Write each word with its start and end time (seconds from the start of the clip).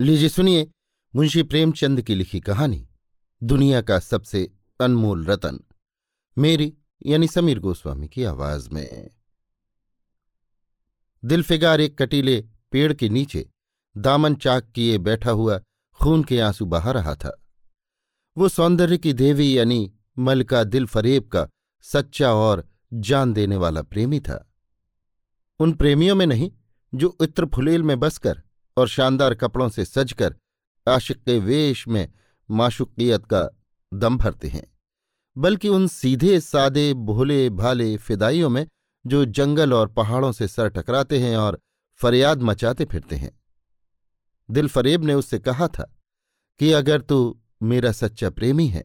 लीजिए 0.00 0.28
सुनिए 0.28 0.70
मुंशी 1.16 1.42
प्रेमचंद 1.42 2.02
की 2.02 2.14
लिखी 2.14 2.40
कहानी, 2.40 2.88
दुनिया 3.42 3.82
का 3.82 3.98
सबसे 3.98 4.50
अनमोल 4.80 5.24
रतन, 5.24 5.60
मेरी 6.38 6.74
यानी 7.06 7.26
समीर 7.26 7.58
गोस्वामी 7.58 8.08
की 8.08 8.24
आवाज़ 8.24 8.70
में। 8.70 9.10
दिलफिगार 11.24 11.80
एक 11.80 12.02
कटीले 12.02 12.44
पेड़ 12.72 12.92
के 12.92 13.08
नीचे 13.08 13.50
दामन 13.96 14.34
चाक 14.34 14.72
किए 14.74 14.98
बैठा 14.98 15.30
हुआ 15.30 15.60
खून 15.92 16.22
के 16.24 16.40
आँसू 16.40 16.66
बहा 16.66 16.90
रहा 16.90 17.14
था। 17.14 17.44
वो 18.38 18.48
सौंदर्य 18.48 18.98
की 18.98 19.12
देवी 19.12 19.58
यानी 19.58 19.92
मलका 20.18 20.64
दिल 20.64 20.86
फरेब 20.86 21.28
का 21.28 21.48
सच्चा 21.82 22.34
और 22.34 22.68
जान 22.92 23.32
देने 23.32 23.56
वाला 23.56 23.82
प्रेमी 23.82 24.20
था। 24.20 24.52
उन 25.60 25.72
प्रेमियों 25.72 26.16
में 26.16 26.26
नहीं, 26.26 26.52
जो 26.94 27.16
इत्र 27.22 27.46
फुलेल 27.46 27.82
में 27.82 28.00
बसकर 28.00 28.42
और 28.78 28.88
शानदार 28.88 29.34
कपड़ों 29.34 29.68
से 29.68 29.84
सजकर 29.84 30.34
आशिक 30.88 31.22
के 31.22 31.38
वेश 31.38 31.86
में 31.88 32.12
माशुकियत 32.50 33.26
का 33.26 33.48
दम 33.94 34.16
भरते 34.18 34.48
हैं। 34.48 34.66
बल्कि 35.38 35.68
उन 35.68 35.86
सीधे, 35.86 36.40
सादे, 36.40 36.92
भोले, 36.94 37.50
भाले 37.50 37.96
फिदाइयों 37.96 38.48
में 38.50 38.66
जो 39.06 39.24
जंगल 39.24 39.72
और 39.72 39.88
पहाड़ों 39.88 40.32
से 40.32 40.48
सर 40.48 40.68
टकराते 40.68 41.18
हैं 41.20 41.36
और 41.36 41.58
फरियाद 42.00 42.42
मचाते 42.42 42.84
फिरते 42.84 43.16
हैं। 43.16 43.30
दिल 44.50 44.68
फरेब 44.68 45.04
ने 45.04 45.14
उससे 45.14 45.38
कहा 45.38 45.68
था 45.68 45.92
कि 46.60 46.72
अगर 46.72 47.00
तू 47.00 47.40
मेरा 47.62 47.92
सच्चा 47.92 48.30
प्रेमी 48.30 48.66
है 48.66 48.84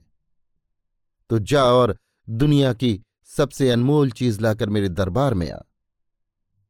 तो 1.29 1.39
जा 1.39 1.63
और 1.63 1.97
दुनिया 2.29 2.73
की 2.73 3.01
सबसे 3.25 3.69
अनमोल 3.69 4.11
चीज़ 4.11 4.41
लाकर 4.41 4.69
मेरे 4.69 4.89
दरबार 4.89 5.33
में 5.33 5.51
आ। 5.51 5.59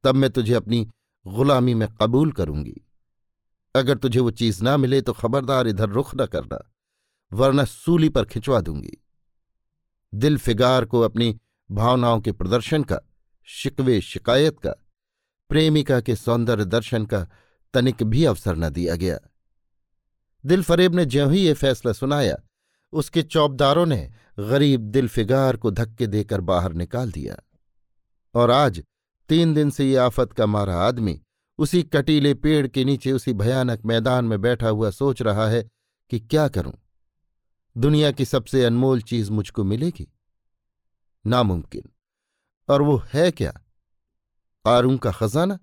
तब 0.03 0.15
मैं 0.15 0.29
तुझे 0.29 0.53
अपनी 0.53 0.89
गुलामी 1.27 1.73
में 1.73 1.87
कबूल 2.01 2.31
करूँगी। 2.31 2.81
अगर 3.75 3.97
तुझे 3.97 4.19
वो 4.19 4.31
चीज़ 4.31 4.63
ना 4.63 4.77
मिले 4.77 5.01
तो 5.01 5.13
खबरदार 5.13 5.67
इधर 5.67 5.89
रुख 5.89 6.15
न 6.15 6.25
करना, 6.25 6.71
वरना 7.33 7.65
सूली 7.65 8.09
पर 8.09 8.25
खिंचवा 8.25 8.61
दूँगी। 8.61 8.97
दिल 10.13 10.37
फिगार 10.37 10.85
को 10.85 11.01
अपनी 11.01 11.39
भावनाओं 11.71 12.21
के 12.21 12.31
प्रदर्शन 12.31 12.83
का, 12.83 12.99
शिकवे 13.43 14.01
शिकायत 14.01 14.59
का, 14.59 14.73
प्रेमिका 15.49 16.01
के 16.01 16.15
सौंदर्य 16.15 16.65
दर्शन 16.65 17.05
का 17.05 17.27
तनिक 17.73 18.03
भी 18.03 18.25
अवसर 18.25 18.55
न 18.55 18.69
दिया 18.69 18.95
गया। 18.95 19.19
दिल 20.45 20.63
फरेब 20.63 20.95
ने 20.95 21.05
ज्यों 21.05 21.31
ही 21.33 21.39
ये 21.39 21.53
फैसला 21.53 21.93
सुनाया, 21.93 22.35
उसके 22.93 23.23
चौबदारों 23.23 23.85
ने 23.85 24.11
गरीब 24.39 24.81
दिल 24.81 25.07
फिगार 25.07 25.57
को 25.57 25.71
धक्के 25.71 26.07
देकर 26.07 26.41
बाहर 26.41 26.73
निकाल 26.73 27.11
दिया। 27.11 27.35
और 28.35 28.51
आज, 28.51 28.83
तीन 29.29 29.53
दिन 29.53 29.69
से 29.69 29.89
ये 29.89 29.97
आफत 29.97 30.33
का 30.33 30.45
मारा 30.45 30.75
आदमी 30.77 31.22
उसी 31.57 31.83
कटीले 31.83 32.33
पेड़ 32.33 32.67
के 32.67 32.85
नीचे 32.85 33.11
उसी 33.11 33.33
भयानक 33.33 33.81
मैदान 33.85 34.25
में 34.25 34.41
बैठा 34.41 34.69
हुआ 34.69 34.89
सोच 34.89 35.21
रहा 35.21 35.47
है 35.47 35.69
कि 36.09 36.19
क्या 36.19 36.47
करूँ। 36.47 36.73
दुनिया 37.77 38.11
की 38.11 38.25
सबसे 38.25 38.65
अनमोल 38.65 39.01
चीज़ 39.01 39.31
मुझको 39.31 39.63
मिलेगी। 39.63 40.13
नामुमकिन। 41.27 41.89
और 42.69 42.81
वो 42.81 42.97
है 42.97 43.31
क्या? 43.31 43.51
कारूं 44.65 44.97
का 44.97 45.11
खजाना? 45.11 45.59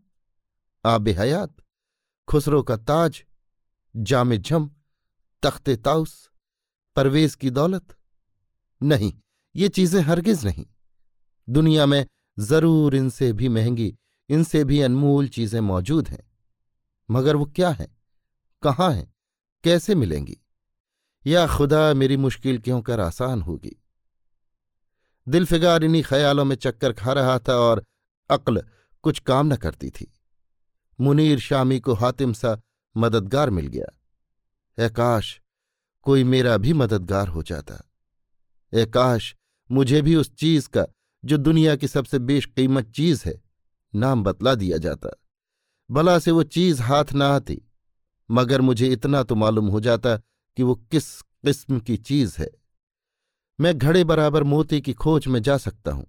आब 0.85 1.09
हयात? 1.09 1.57
खुसरो 2.29 2.63
का 2.63 2.77
ताज? 2.77 3.25
जाम 3.97 4.37
झम? 4.37 4.71
तख्ते 5.43 5.77
ताउस? 5.77 6.31
परवेज 6.97 7.35
की 7.35 7.51
दौलत? 7.51 7.97
नहीं, 8.83 9.13
ये 9.57 9.69
चीज़ें 9.69 10.01
हरगिज 10.01 10.47
नहीं। 10.47 10.67
दुनिया 11.49 11.87
में 11.87 12.07
ज़रूर 12.39 12.95
इनसे 12.95 13.33
भी 13.33 13.49
महँगी 13.49 13.97
इनसे 14.31 14.65
भी 14.65 14.81
अनमोल 14.81 15.29
चीज़ें 15.29 15.61
मौजूद 15.61 16.09
हैं। 16.09 16.31
मगर 17.11 17.37
वो 17.37 17.45
क्या 17.45 17.71
हैं? 17.71 17.99
कहाँ 18.63 18.93
हैं? 18.93 19.15
कैसे 19.65 19.95
मिलेंगी? 19.95 20.39
या 21.27 21.47
खुदा 21.47 21.95
मेरी 21.95 22.17
मुश्किल 22.17 22.59
क्यों 22.59 22.83
कर 22.83 23.01
आसान 23.01 23.43
होगी? 23.43 23.85
दिलफिगार 25.29 25.85
इन्हीं 25.85 26.03
ख्यालों 26.03 26.45
में 26.45 26.57
चक्कर 26.57 26.93
खा 26.93 27.13
रहा 27.13 27.39
था 27.39 27.55
और 27.55 27.85
अक्ल 28.31 28.63
कुछ 29.03 29.19
काम 29.19 29.53
न 29.53 29.57
करती 29.57 29.91
थी। 29.91 30.21
मुनीर 31.01 31.39
शामी 31.39 31.81
को 31.81 31.95
हातिम 31.95 32.33
सा 32.33 32.61
मददगार 32.97 33.51
मिल 33.51 33.67
गया। 33.67 34.01
ए 34.79 34.89
काश, 34.91 35.41
कोई 36.03 36.25
मेरा 36.25 36.57
भी 36.57 36.73
मददगार 36.73 37.29
हो 37.29 37.43
जाता। 37.43 37.91
ए 38.75 38.87
काश, 38.87 39.37
मुझे 39.71 40.03
भी 40.03 40.17
उस 40.17 40.35
चीज़ 40.35 40.69
का, 40.69 40.87
जो 41.25 41.37
दुनिया 41.37 41.77
की 41.77 41.89
सबसे 41.89 42.19
बेशकीमत 42.19 42.91
चीज़ 42.91 43.23
है। 43.27 43.50
नाम 43.93 44.23
बतला 44.25 44.55
दिया 44.55 44.79
जाता। 44.79 45.11
भला 45.91 46.19
से 46.19 46.31
वो 46.31 46.43
चीज़ 46.43 46.83
हाथ 46.83 47.13
ना 47.13 47.29
आती, 47.29 47.61
मगर 48.29 48.61
मुझे 48.61 48.87
इतना 48.87 49.23
तो 49.23 49.35
मालूम 49.35 49.69
हो 49.69 49.81
जाता 49.81 50.17
कि 50.17 50.63
वो 50.63 50.75
किस 50.91 51.21
किस्म 51.23 51.79
की 51.81 51.97
चीज़ 51.97 52.37
है। 52.39 52.49
मैं 53.59 53.77
घड़े 53.79 54.05
बराबर 54.05 54.43
मोती 54.43 54.81
की 54.81 54.93
खोज 54.93 55.27
में 55.27 55.41
जा 55.43 55.57
सकता 55.57 55.93
हूँ। 55.93 56.07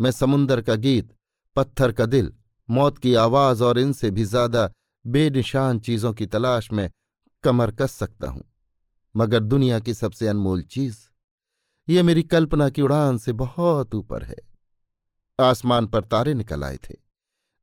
मैं 0.00 0.10
समुंदर 0.10 0.60
का 0.60 0.74
गीत, 0.74 1.12
पत्थर 1.56 1.92
का 1.92 2.06
दिल, 2.06 2.32
मौत 2.68 2.98
की 2.98 3.14
आवाज़ 3.14 3.62
और 3.64 3.78
इनसे 3.78 4.10
भी 4.10 4.24
ज़्यादा 4.24 4.70
बेनिशान 5.04 5.78
चीज़ों 5.78 6.12
की 6.12 6.26
तलाश 6.26 6.72
में 6.72 6.90
कमर 7.44 7.70
कस 7.70 7.92
सकता 7.92 8.28
हूँ। 8.28 8.42
मगर 9.14 9.40
दुनिया 9.40 9.78
की 9.80 9.94
सबसे 9.94 10.28
अनमोल 10.28 10.62
चीज़, 10.62 10.96
ये 11.88 12.02
मेरी 12.02 12.22
कल्पना 12.22 12.68
की 12.68 12.82
उड़ान 12.82 13.18
से 13.18 13.32
बहुत 13.34 13.94
ऊपर 13.94 14.22
है। 14.22 14.36
आसमान 15.38 15.86
पर 15.86 16.04
तारे 16.04 16.34
निकल 16.34 16.64
आए 16.64 16.76
थे। 16.76 16.94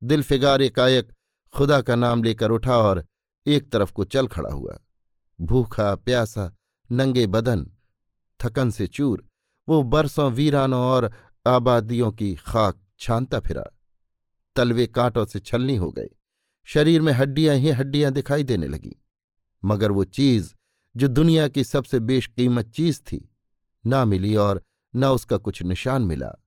दिल 0.04 0.24
फिगार 0.24 0.62
एकाएक 0.62 1.14
खुदा 1.56 1.82
का 1.82 1.96
नाम 1.96 2.24
लेकर 2.24 2.52
उठा 2.52 2.78
और 2.78 3.06
एक 3.48 3.72
तरफ़ 3.72 3.94
को 3.94 4.04
चल 4.04 4.28
खड़ा 4.28 4.50
हुआ। 4.50 4.80
भूखा, 5.42 5.96
प्यासा, 5.96 6.56
नंगे 6.92 7.28
बदन, 7.28 7.72
थकन 8.44 8.70
से 8.70 8.88
चूर, 8.88 9.28
वो 9.70 9.84
बरसों 9.84 10.32
वीरानों 10.32 10.82
और 10.82 11.12
आबादियों 11.48 12.12
की 12.12 12.36
खाक 12.36 12.80
छानता 13.00 13.40
फिरा। 13.40 13.64
तलवे 14.56 14.88
कांटों 14.88 15.26
से 15.26 15.40
छलनी 15.40 15.76
हो 15.76 15.92
गए 15.92 16.10
शरीर 16.66 17.02
में 17.02 17.14
हड्डियाँ 17.14 17.56
ही 17.56 17.70
हड्डियाँ 17.70 18.12
दिखाई 18.12 18.44
देने 18.44 18.68
लगीं। 18.68 18.94
मगर 19.66 19.92
वो 19.92 20.04
चीज़, 20.04 20.54
जो 20.98 21.08
दुनिया 21.08 21.48
की 21.48 21.64
सबसे 21.64 22.00
बेशकीमत 22.00 22.70
चीज़ 22.70 23.02
थी, 23.02 23.36
ना 23.86 24.06
मिली 24.06 24.36
और 24.36 24.64
न 24.96 25.06
उसका 25.06 25.38
कुछ 25.38 25.64
निशान 25.64 26.02
मिला। 26.02 26.43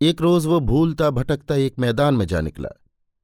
एक 0.00 0.20
रोज 0.20 0.46
वो 0.46 0.58
भूलता 0.60 1.08
भटकता 1.10 1.54
एक 1.56 1.78
मैदान 1.78 2.14
में 2.14 2.26
जा 2.26 2.40
निकला, 2.40 2.68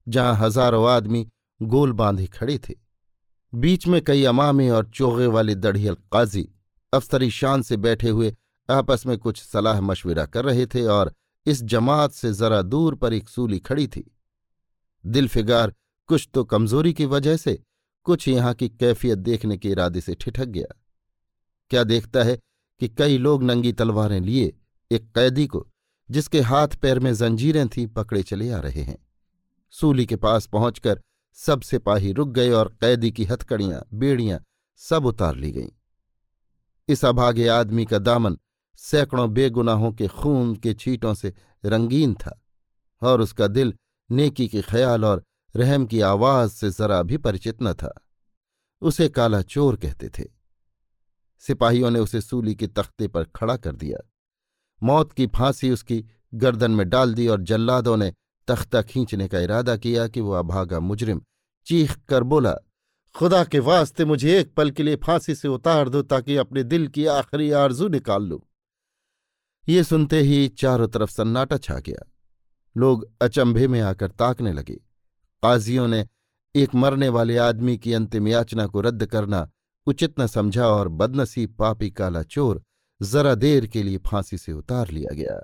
जहाँ 0.06 0.34
हज़ारों 0.36 0.88
आदमी 0.90 1.26
गोल 1.60 1.92
बांधे 1.92 2.26
खड़े 2.26 2.58
थे। 2.58 2.74
बीच 3.52 3.86
में 3.86 4.00
कई 4.02 4.24
अमामे 4.24 4.68
और 4.70 4.86
चोगे 4.86 5.26
वाले 5.26 5.54
दढ़ियल 5.54 5.94
काजी 6.12 6.48
अफसरी 6.92 7.30
शान 7.30 7.62
से 7.62 7.76
बैठे 7.76 8.08
हुए 8.08 8.34
आपस 8.68 9.06
में 9.06 9.16
कुछ 9.18 9.42
सलाह 9.42 9.80
मशविरा 9.80 10.24
कर 10.26 10.44
रहे 10.44 10.66
थे 10.66 10.84
और 10.88 11.12
इस 11.46 11.62
जमात 11.64 12.12
से 12.12 12.32
जरा 12.32 12.60
दूर 12.62 12.94
पर 12.94 13.12
एक 13.12 13.28
सूली 13.28 13.58
खड़ी 13.58 13.86
थी। 13.86 14.04
दिलफिगार 15.04 15.74
कुछ 16.08 16.28
तो 16.34 16.44
कमज़ोरी 16.44 16.92
की 16.92 17.06
वजह 17.06 17.36
से 17.36 17.58
कुछ 18.06 18.28
यहाँ 18.28 18.54
की 18.54 18.68
कैफियत 18.70 19.18
देखने 19.18 19.56
के 19.56 19.68
इरादे 19.68 20.00
से 20.00 20.14
ठिठक 20.14 20.46
गया। 20.46 20.74
क्या 21.70 21.84
देखता 21.84 22.22
है 22.22 22.38
कि 22.80 22.88
कई 22.88 23.18
लोग 23.18 23.42
नंगी 23.42 23.72
तलवारें 23.72 24.20
लिए 24.20 24.52
एक 24.90 25.10
कैदी 25.14 25.46
को 25.46 25.66
जिसके 26.10 26.40
हाथ 26.40 26.68
पैर 26.68 26.98
में 26.98 27.14
जंजीरें 27.14 27.68
थीं, 27.68 27.86
पकड़े 27.86 28.22
चले 28.22 28.50
आ 28.50 28.58
रहे 28.58 28.82
हैं। 28.82 29.08
सूली 29.70 30.06
के 30.06 30.16
पास 30.16 30.46
पहुंचकर 30.46 31.00
सब 31.34 31.60
सिपाही 31.60 32.12
रुक 32.12 32.28
गए 32.28 32.50
और 32.50 32.76
कैदी 32.80 33.10
की 33.10 33.24
हथकड़ियाँ, 33.24 33.86
बेड़ियाँ 33.94 34.44
सब 34.76 35.06
उतार 35.06 35.36
ली 35.36 35.52
गईं। 35.52 35.68
इस 36.88 37.04
अभागे 37.04 37.48
आदमी 37.48 37.84
का 37.84 37.98
दामन 37.98 38.38
सैकड़ों 38.76 39.32
बेगुनाहों 39.32 39.92
के 39.92 40.08
खून 40.08 40.56
के 40.56 40.74
छींटों 40.74 41.14
से 41.14 41.34
रंगीन 41.64 42.14
था 42.14 42.42
और 43.02 43.20
उसका 43.20 43.46
दिल 43.46 43.74
नेकी 44.10 44.48
के 44.48 44.62
ख्याल 44.62 45.04
और 45.04 45.24
रहम 45.56 45.86
की 45.86 46.00
आवाज़ 46.00 46.50
से 46.50 46.70
जरा 46.70 47.02
भी 47.02 47.16
परिचित 47.16 47.58
न 47.62 47.72
था। 47.72 48.06
उसे 48.80 49.08
काला 49.08 49.42
चोर 49.42 49.76
कहते 49.76 50.08
थे। 50.08 50.24
सिपाहियों 51.38 51.90
ने 51.90 51.98
उसे 51.98 52.20
सूली 52.20 52.54
के 52.54 52.66
तख्ते 52.66 53.08
पर 53.08 53.24
खड़ा 53.24 53.56
कर 53.56 53.76
दिया। 53.76 54.10
मौत 54.82 55.12
की 55.12 55.26
फांसी 55.26 55.70
उसकी 55.70 56.04
गर्दन 56.34 56.70
में 56.70 56.88
डाल 56.88 57.14
दी 57.14 57.26
और 57.28 57.40
जल्लादों 57.42 57.96
ने 57.96 58.12
तख्ता 58.48 58.82
खींचने 58.82 59.28
का 59.28 59.38
इरादा 59.38 59.76
किया 59.76 60.06
कि 60.08 60.20
वो 60.20 60.32
अभागा 60.32 60.80
मुजरिम। 60.80 61.20
चीख 61.66 61.96
कर 62.08 62.22
बोला, 62.22 62.54
खुदा 63.14 63.44
के 63.44 63.58
वास्ते 63.58 64.04
मुझे 64.04 64.38
एक 64.40 64.54
पल 64.54 64.70
के 64.70 64.82
लिए 64.82 64.96
फांसी 64.96 65.34
से 65.34 65.48
उतार 65.48 65.88
दो 65.88 66.02
ताकि 66.02 66.36
अपने 66.36 66.62
दिल 66.62 66.86
की 66.88 67.06
आखिरी 67.06 67.50
आरज़ू 67.50 67.88
निकाल 67.88 68.22
लूँ। 68.22 68.40
ये 69.68 69.84
सुनते 69.84 70.20
ही 70.20 70.48
चारों 70.48 70.88
तरफ़ 70.88 71.10
सन्नाटा 71.10 71.56
छा 71.56 71.78
गया। 71.78 72.06
लोग 72.76 73.08
अचंभे 73.22 73.68
में 73.68 73.80
आकर 73.80 74.10
ताकने 74.10 74.52
लगे। 74.52 74.74
काजियों 75.42 75.88
ने 75.88 76.06
एक 76.54 76.74
मरने 76.74 77.08
वाले 77.08 77.36
आदमी 77.38 77.76
की 77.78 77.92
अंतिम 77.92 78.28
याचना 78.28 78.66
को 78.66 78.80
रद्द 78.80 79.06
करना 79.06 79.48
उचित 79.86 80.20
न 80.20 80.26
समझा 80.26 80.66
और 80.66 80.88
बदनसीब 80.88 81.54
पापी 81.58 81.90
काला 81.90 82.22
चोर 82.22 82.62
जरा 83.02 83.34
देर 83.34 83.66
के 83.66 83.82
लिए 83.82 83.98
फांसी 83.98 84.38
से 84.38 84.52
उतार 84.52 84.90
लिया 84.90 85.14
गया। 85.14 85.40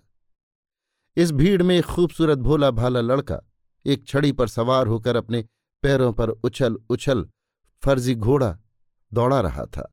इस 1.17 1.31
भीड़ 1.33 1.63
में 1.63 1.79
एक 1.79 1.85
खूबसूरत 1.85 2.39
भोला 2.39 2.71
भाला 2.71 3.01
लड़का 3.01 3.41
एक 3.87 4.07
छड़ी 4.07 4.33
पर 4.33 4.49
सवार 4.49 4.87
होकर 4.87 5.17
अपने 5.17 5.45
पैरों 5.83 6.13
पर 6.13 6.29
उछल 6.29 6.79
उछल 6.91 7.29
फर्जी 7.83 8.15
घोड़ा 8.15 8.59
दौड़ा 9.13 9.41
रहा 9.41 9.65
था 9.67 9.93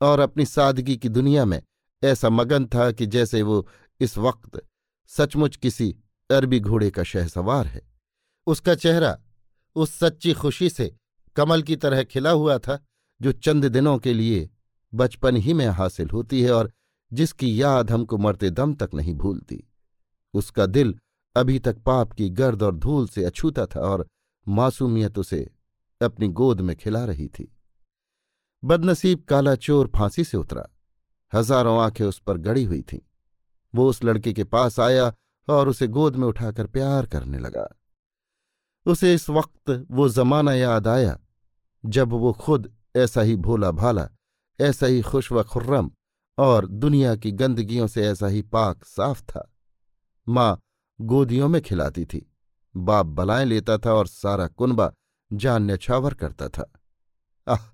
और 0.00 0.20
अपनी 0.20 0.46
सादगी 0.46 0.96
की 0.96 1.08
दुनिया 1.08 1.44
में 1.44 1.62
ऐसा 2.04 2.28
मगन 2.28 2.66
था 2.66 2.92
कि 2.92 3.06
जैसे 3.06 3.42
वो 3.42 3.68
इस 4.00 4.18
वक्त 4.18 4.62
सचमुच 5.06 5.56
किसी 5.56 5.96
अरबी 6.30 6.60
घोड़े 6.60 6.90
का 6.90 7.02
शहसवार 7.02 7.66
है। 7.66 7.80
उसका 8.46 8.74
चेहरा 8.74 9.18
उस 9.76 9.98
सच्ची 9.98 10.32
खुशी 10.32 10.70
से 10.70 10.96
कमल 11.36 11.62
की 11.62 11.76
तरह 11.76 12.02
खिला 12.02 12.30
हुआ 12.30 12.58
था, 12.58 12.86
जो 13.22 13.32
चंद 13.32 13.64
दिनों 13.64 13.98
के 13.98 14.14
लिए 14.14 14.50
बचपन 14.94 15.36
ही 15.36 15.52
में 15.52 15.66
हासिल 15.66 16.10
होती 16.10 16.42
है 16.42 16.52
और 16.52 16.72
जिसकी 17.12 17.62
याद 17.62 17.90
हमको 17.90 18.18
मरते 18.18 18.50
दम 18.50 18.74
तक 18.74 18.90
नहीं 18.94 19.14
भूलती। 19.14 19.62
उसका 20.34 20.66
दिल 20.66 20.98
अभी 21.36 21.58
तक 21.58 21.78
पाप 21.78 22.12
की 22.12 22.28
गर्द 22.30 22.62
और 22.62 22.76
धूल 22.76 23.08
से 23.08 23.24
अछूता 23.24 23.66
था 23.66 23.80
और 23.80 24.06
मासूमियत 24.46 25.18
उसे 25.18 25.50
अपनी 26.00 26.28
गोद 26.28 26.60
में 26.60 26.76
खिला 26.76 27.04
रही 27.04 27.28
थी। 27.28 27.52
बदनसीब 28.62 29.22
काला 29.22 29.54
चोर 29.54 29.90
फांसी 29.96 30.24
से 30.24 30.36
उतरा। 30.36 30.68
हज़ारों 31.32 31.78
आँखें 31.80 32.04
उस 32.04 32.18
पर 32.18 32.36
गड़ी 32.36 32.64
हुई 32.64 32.82
थीं। 32.82 32.98
वो 33.74 33.88
उस 33.88 34.04
लड़के 34.04 34.32
के 34.32 34.44
पास 34.44 34.80
आया 34.80 35.12
और 35.48 35.68
उसे 35.68 35.86
गोद 35.86 36.16
में 36.16 36.26
उठाकर 36.28 36.66
प्यार 36.66 37.06
करने 37.06 37.38
लगा। 37.38 37.68
उसे 38.86 39.14
इस 39.14 39.28
वक्त 39.30 39.86
वो 39.90 40.08
जमाना 40.08 40.54
याद 40.54 40.88
आया, 40.88 41.18
जब 41.84 42.08
वो 42.08 42.32
खुद 42.32 42.72
ऐसा 42.96 43.20
ही 43.20 43.36
भोला 43.36 43.70
भाला 43.70 44.08
ऐसा 44.58 44.86
ही 44.86 45.02
खुश 45.02 45.32
व 45.32 45.42
खुर्रम 45.42 45.90
और 46.38 46.66
दुनिया 46.66 47.14
की 47.16 47.30
गंदगियों 47.32 47.86
से 47.86 48.06
ऐसा 48.06 48.26
ही 48.26 48.42
पाक 48.42 48.84
साफ़ 48.84 49.22
था। 49.22 49.50
माँ 50.28 50.58
गोदियों 50.98 51.48
में 51.48 51.60
खिलाती 51.62 52.04
थी, 52.04 52.26
बाप 52.74 53.06
बलाएँ 53.06 53.44
लेता 53.44 53.78
था 53.78 53.92
और 53.92 54.06
सारा 54.06 54.46
कुनबा 54.46 54.92
जान 55.32 55.62
न्यछावर 55.62 56.14
करता 56.14 56.48
था। 56.48 56.70
आह, 57.48 57.66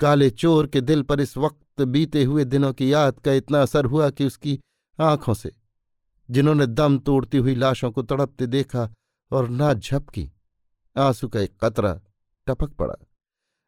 काले 0.00 0.30
चोर 0.30 0.66
के 0.66 0.80
दिल 0.80 1.02
पर 1.02 1.20
इस 1.20 1.36
वक्त 1.36 1.82
बीते 1.82 2.24
हुए 2.24 2.44
दिनों 2.44 2.72
की 2.72 2.92
याद 2.92 3.18
का 3.20 3.32
इतना 3.32 3.62
असर 3.62 3.84
हुआ 3.84 4.10
कि 4.10 4.26
उसकी 4.26 4.58
आँखों 4.98 5.34
से, 5.34 5.52
जिन्होंने 6.28 6.66
दम 6.66 6.98
तोड़ती 6.98 7.38
हुई 7.38 7.54
लाशों 7.54 7.90
को 7.90 8.02
तड़पते 8.02 8.46
देखा 8.46 8.88
और 9.30 9.48
ना 9.48 9.72
झपकी, 9.74 10.30
आँसू 10.96 11.28
का 11.28 11.40
एक 11.40 11.56
कतरा 11.60 12.00
टपक 12.46 12.70
पड़ा। 12.70 12.94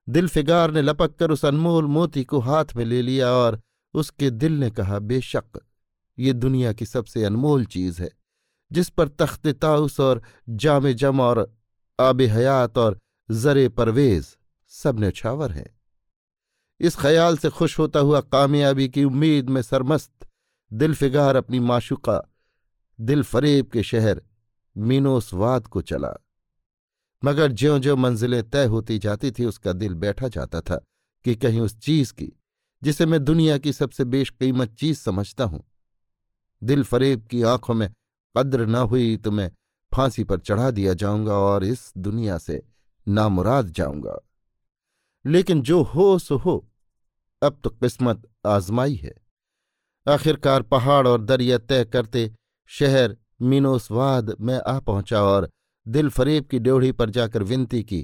दिल 0.08 0.28
फिगार 0.28 0.70
ने 0.70 0.82
लपक 0.82 1.14
कर 1.14 1.30
उस 1.30 1.44
अनमोल 1.44 1.86
मोती 1.86 2.24
को 2.24 2.38
हाथ 2.38 2.64
में 2.76 2.84
ले 2.84 3.02
लिया 3.02 3.30
और 3.30 3.60
उसके 3.94 4.30
दिल 4.30 4.52
ने 4.52 4.70
कहा, 4.70 4.98
बेशक, 4.98 5.60
ये 6.18 6.32
दुनिया 6.32 6.72
की 6.72 6.86
सबसे 6.86 7.24
अनमोल 7.24 7.64
चीज़ 7.64 8.02
है, 8.02 8.10
जिस 8.72 8.88
पर 8.88 9.08
तख्त 9.08 9.46
ताउस 9.48 10.00
और 10.00 10.22
जाम 10.48 10.92
जम 10.92 11.20
और 11.20 11.56
आब 12.00 12.20
हयात 12.20 12.78
और 12.78 12.98
जरे 13.30 13.68
परवेज 13.68 14.36
सबने 14.68 15.10
छावर 15.10 15.52
है। 15.52 15.80
इस 16.80 16.96
ख्याल 16.96 17.36
से 17.36 17.48
खुश 17.48 17.78
होता 17.78 18.00
हुआ 18.00 18.20
कामयाबी 18.20 18.88
की 18.88 19.04
उम्मीद 19.04 19.50
में 19.50 19.62
सरमस्त 19.62 20.28
दिल 20.72 20.94
फिगार 20.94 21.36
अपनी 21.36 21.60
माशुका 21.60 22.22
दिल 23.00 23.22
फरेब 23.22 23.66
के 23.66 23.82
शहर 23.82 24.22
मीनोसवाद 24.76 25.66
को 25.66 25.80
चला। 25.82 26.14
मगर 27.24 27.52
ज्यो 27.52 27.78
ज्यो 27.78 27.96
मंजिलें 27.96 28.50
तय 28.50 28.66
होती 28.66 28.98
जाती 28.98 29.30
थी, 29.30 29.44
उसका 29.44 29.72
दिल 29.72 29.94
बैठा 29.94 30.28
जाता 30.28 30.60
था 30.60 30.84
कि 31.24 31.34
कहीं 31.34 31.60
उस 31.60 31.78
चीज़ 31.78 32.12
की 32.12 32.39
जिसे 32.82 33.06
मैं 33.06 33.24
दुनिया 33.24 33.58
की 33.58 33.72
सबसे 33.72 34.04
बेशकीमत 34.04 34.74
चीज़ 34.74 34.98
समझता 34.98 35.44
हूँ। 35.44 35.62
दिल 36.62 36.84
फरेब 36.84 37.26
की 37.26 37.42
आँखों 37.42 37.74
में 37.74 37.92
कद्र 38.36 38.66
न 38.66 38.74
हुई 38.74 39.16
तो 39.16 39.30
मैं 39.30 39.50
फांसी 39.92 40.24
पर 40.24 40.38
चढ़ा 40.38 40.70
दिया 40.70 40.94
जाऊँगा 40.94 41.32
और 41.32 41.64
इस 41.64 41.92
दुनिया 41.98 42.38
से 42.38 42.62
नामुराद 43.08 43.66
जाऊँगा। 43.66 44.18
लेकिन 45.26 45.62
जो 45.62 45.82
हो, 45.82 46.18
सो 46.18 46.36
हो। 46.36 46.68
अब 47.42 47.60
तो 47.64 47.70
किस्मत 47.70 48.22
आजमाई 48.46 48.94
है। 48.94 49.14
आखिरकार 50.08 50.62
पहाड़ 50.62 51.08
और 51.08 51.22
दरिया 51.22 51.58
तय 51.58 51.84
करते 51.84 52.34
शहर 52.66 53.16
मीनोसवाद 53.42 54.36
में 54.40 54.60
आ 54.66 54.80
पहुँचा 54.80 55.22
और 55.22 55.50
दिल 55.88 56.08
फरेब 56.08 56.44
की 56.44 56.58
ड्योढ़ी 56.58 56.92
पर 56.92 57.10
जाकर 57.10 57.42
विनती 57.42 57.82
की 57.82 58.02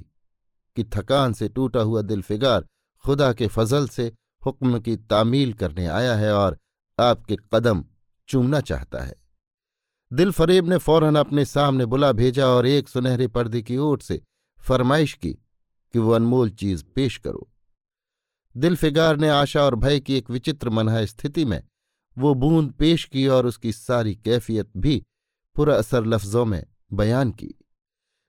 कि 0.77 0.85
थकान 0.85 1.33
से 1.33 1.49
टूटा 1.49 1.81
हुआ 1.81 2.03
दिल 2.03 2.23
फिगार 2.23 2.67
खुदा 3.05 3.33
के 3.33 3.47
फजल 3.47 3.89
से 3.89 4.13
हुक्म 4.47 4.81
की 4.81 4.97
तामील 4.97 5.53
करने 5.53 5.87
आया 5.87 6.15
है 6.15 6.33
और 6.35 6.59
आपके 7.01 7.37
कदम 7.55 7.85
चूमना 8.29 8.61
चाहता 8.61 9.03
है। 9.05 9.15
दिल 10.13 10.31
फरेब 10.31 10.69
ने 10.69 10.79
फ़ौरन 10.79 11.17
अपने 11.17 11.45
सामने 11.45 11.87
बुला 11.87 12.13
भेजा 12.13 12.47
और 12.47 12.67
एक 12.67 12.89
सुनहरे 12.89 13.29
पर्दे 13.29 13.63
की 13.63 13.77
ओट 13.77 14.03
से 14.03 14.23
फरमाइश 14.61 15.15
की 15.15 15.33
कि 15.93 15.99
वो 15.99 16.11
अनमोल 16.11 16.51
चीज़ 16.51 16.85
पेश 16.85 17.19
करो। 17.19 17.53
दिल 18.57 18.77
फिगार 18.77 19.17
ने 19.17 19.29
आशा 19.29 19.63
और 19.63 19.75
भय 19.75 20.01
की 20.01 20.15
एक 20.15 20.31
विचित्र 20.31 20.71
मनहा 20.71 21.05
स्थिति 21.05 21.45
में 21.45 21.63
वो 22.19 22.35
बूंद 22.35 22.73
पेश 22.73 23.05
की 23.05 23.27
और 23.27 23.47
उसकी 23.47 23.73
सारी 23.73 24.15
कैफियत 24.15 24.71
भी 24.77 25.03
पूरा 25.57 25.77
असर 25.77 26.07
लफ्जों 26.07 26.45
में 26.45 26.67
बयान 26.93 27.31
की। 27.31 27.55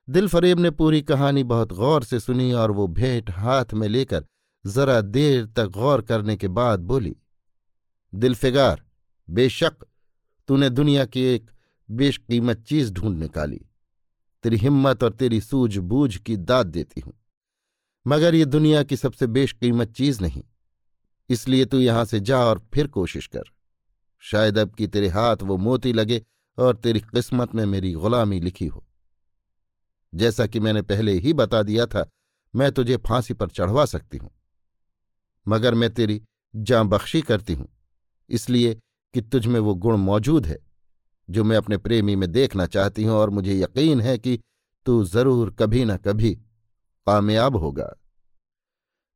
दिल 0.09 0.27
फरेब 0.27 0.59
ने 0.59 0.71
पूरी 0.71 1.01
कहानी 1.01 1.43
बहुत 1.43 1.73
गौर 1.73 2.03
से 2.03 2.19
सुनी 2.19 2.51
और 2.53 2.71
वो 2.71 2.87
भेंट 2.87 3.31
हाथ 3.31 3.73
में 3.73 3.87
लेकर 3.87 4.25
जरा 4.67 5.01
देर 5.01 5.45
तक 5.45 5.65
गौर 5.65 6.01
करने 6.01 6.37
के 6.37 6.47
बाद 6.47 6.79
बोली, 6.79 7.15
दिल 8.15 8.35
फिगार, 8.35 8.83
बेशक 9.29 9.75
तूने 10.47 10.69
दुनिया 10.69 11.05
की 11.05 11.21
एक 11.21 11.51
बेशकीमत 11.91 12.63
चीज़ 12.63 12.93
ढूंढ 12.93 13.19
निकाली। 13.19 13.61
तेरी 14.43 14.57
हिम्मत 14.57 15.03
और 15.03 15.13
तेरी 15.13 15.41
सूझबूझ 15.41 16.17
की 16.17 16.37
दाद 16.37 16.67
देती 16.67 17.01
हूँ। 17.01 17.13
मगर 18.07 18.35
ये 18.35 18.45
दुनिया 18.45 18.83
की 18.83 18.97
सबसे 18.97 19.27
बेशकीमत 19.27 19.91
चीज़ 19.91 20.21
नहीं। 20.21 20.43
इसलिए 21.29 21.65
तू 21.65 21.79
यहाँ 21.79 22.05
से 22.05 22.19
जा 22.19 22.39
और 22.39 22.67
फिर 22.73 22.87
कोशिश 22.87 23.27
कर। 23.27 23.43
शायद 24.19 24.57
अब 24.57 24.75
की 24.75 24.87
तेरे 24.87 25.07
हाथ 25.07 25.37
वो 25.43 25.57
मोती 25.57 25.93
लगे 25.93 26.25
और 26.57 26.75
तेरी 26.75 26.99
किस्मत 26.99 27.55
में 27.55 27.65
मेरी 27.65 27.93
गुलामी 27.93 28.39
लिखी 28.39 28.67
हो। 28.67 28.87
जैसा 30.15 30.47
कि 30.47 30.59
मैंने 30.59 30.81
पहले 30.81 31.13
ही 31.13 31.33
बता 31.33 31.63
दिया 31.63 31.85
था, 31.85 32.09
मैं 32.55 32.71
तुझे 32.71 32.97
फांसी 32.97 33.33
पर 33.33 33.49
चढ़वा 33.49 33.85
सकती 33.85 34.17
हूँ। 34.17 34.36
मगर 35.47 35.73
मैं 35.73 35.89
तेरी 35.93 36.21
जां 36.53 36.87
बख्शी 36.89 37.21
करती 37.21 37.53
हूँ, 37.53 37.67
इसलिए 38.29 38.73
कि 39.13 39.21
तुझ 39.21 39.45
में 39.47 39.59
वो 39.59 39.73
गुण 39.75 39.95
मौजूद 39.97 40.45
है, 40.45 40.57
जो 41.29 41.43
मैं 41.43 41.57
अपने 41.57 41.77
प्रेमी 41.77 42.15
में 42.15 42.31
देखना 42.31 42.65
चाहती 42.67 43.03
हूँ 43.03 43.13
और 43.13 43.29
मुझे 43.29 43.53
यकीन 43.53 44.01
है 44.01 44.17
कि 44.17 44.39
तू 44.85 45.03
ज़रूर 45.05 45.49
कभी 45.51 45.85
न 45.85 45.97
कभी 45.97 46.33
कामयाब 47.07 47.55
होगा। 47.55 47.93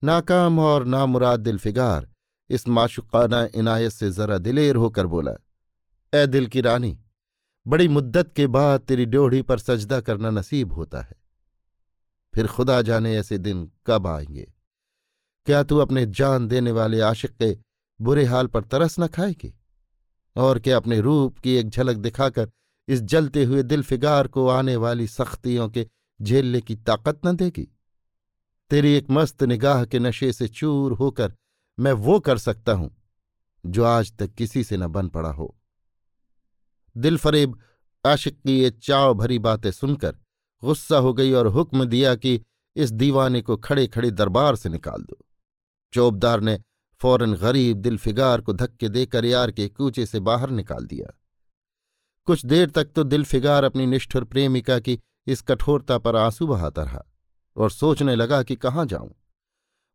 नाकाम 0.01 0.59
और 0.59 0.85
नामुराद 0.85 1.39
दिलफिगार 1.39 2.07
इस 2.49 2.67
माशुकाना 2.67 3.47
इनायत 3.55 3.91
से 3.91 4.11
जरा 4.11 4.37
दिलेर 4.37 4.75
होकर 4.75 5.07
बोला 5.07 5.31
ए 6.13 6.25
दिल 6.27 6.47
की 6.47 6.61
रानी, 6.61 6.97
बड़ी 7.65 7.87
मुद्दत 7.87 8.31
के 8.35 8.47
बाद 8.47 8.81
तेरी 8.81 9.05
ड्योढ़ी 9.05 9.41
पर 9.41 9.59
सजदा 9.59 9.99
करना 10.01 10.29
नसीब 10.29 10.71
होता 10.73 11.01
है। 11.01 11.15
फिर 12.33 12.47
खुदा 12.47 12.81
जाने 12.81 13.15
ऐसे 13.17 13.37
दिन 13.37 13.69
कब 13.87 14.07
आएँगे? 14.07 14.47
क्या 15.47 15.63
तू 15.63 15.77
अपने 15.77 16.05
जान 16.05 16.47
देने 16.47 16.71
वाले 16.71 16.99
आशिक 17.01 17.31
के 17.31 17.57
बुरे 17.99 18.25
हाल 18.25 18.47
पर 18.47 18.63
तरस 18.63 18.99
न 18.99 19.07
खाएगी 19.07 19.53
और 20.35 20.59
क्या 20.59 20.77
अपने 20.77 20.99
रूप 21.01 21.37
की 21.37 21.55
एक 21.55 21.69
झलक 21.69 21.97
दिखाकर 21.97 22.49
इस 22.87 23.01
जलते 23.01 23.43
हुए 23.43 23.63
दिल 23.63 23.83
फिगार 23.83 24.27
को 24.27 24.47
आने 24.47 24.75
वाली 24.75 25.07
सख्तियों 25.07 25.69
के 25.69 25.87
झेलने 26.19 26.61
की 26.61 26.75
ताकत 26.75 27.19
न 27.25 27.35
देगी? 27.35 27.67
तेरी 28.71 28.93
एक 28.93 29.09
मस्त 29.09 29.43
निगाह 29.43 29.83
के 29.85 29.99
नशे 29.99 30.31
से 30.33 30.47
चूर 30.47 30.93
होकर 30.93 31.33
मैं 31.77 31.91
वो 31.93 32.19
कर 32.19 32.37
सकता 32.37 32.73
हूँ, 32.73 32.89
जो 33.63 33.83
आज 33.83 34.11
तक 34.17 34.33
किसी 34.33 34.63
से 34.63 34.77
न 34.77 34.87
बन 34.87 35.07
पड़ा 35.07 35.31
हो। 35.31 35.55
दिल 36.95 37.17
फरेब 37.17 37.57
आशिक 38.05 38.39
की 38.41 38.59
ये 38.59 38.69
चाव 38.71 39.13
भरी 39.13 39.39
बातें 39.39 39.71
सुनकर 39.71 40.15
गुस्सा 40.63 40.97
हो 40.97 41.13
गई 41.13 41.31
और 41.31 41.47
हुक्म 41.47 41.85
दिया 41.85 42.15
कि 42.15 42.39
इस 42.75 42.91
दीवाने 42.91 43.41
को 43.41 43.57
खड़े 43.57 43.87
खड़े 43.87 44.11
दरबार 44.11 44.55
से 44.55 44.69
निकाल 44.69 45.01
दो। 45.01 45.17
चौबदार 45.93 46.41
ने 46.41 46.59
फ़ौरन 47.01 47.33
गरीब 47.33 47.77
दिलफिगार 47.77 48.41
को 48.41 48.53
धक्के 48.53 48.89
देकर 48.89 49.25
यार 49.25 49.51
के 49.51 49.67
कूचे 49.67 50.05
से 50.05 50.19
बाहर 50.19 50.49
निकाल 50.49 50.85
दिया। 50.85 51.13
कुछ 52.27 52.45
देर 52.45 52.69
तक 52.69 52.91
तो 52.95 53.03
दिलफिगार 53.03 53.63
अपनी 53.63 53.85
निष्ठुर 53.85 54.23
प्रेमिका 54.23 54.79
की 54.79 54.99
इस 55.27 55.41
कठोरता 55.41 55.97
पर 55.97 56.15
आँसू 56.15 56.47
बहाता 56.47 56.83
रहा 56.83 57.03
और 57.57 57.71
सोचने 57.71 58.15
लगा 58.15 58.41
कि 58.43 58.55
कहाँ 58.55 58.85
जाऊँ। 58.85 59.13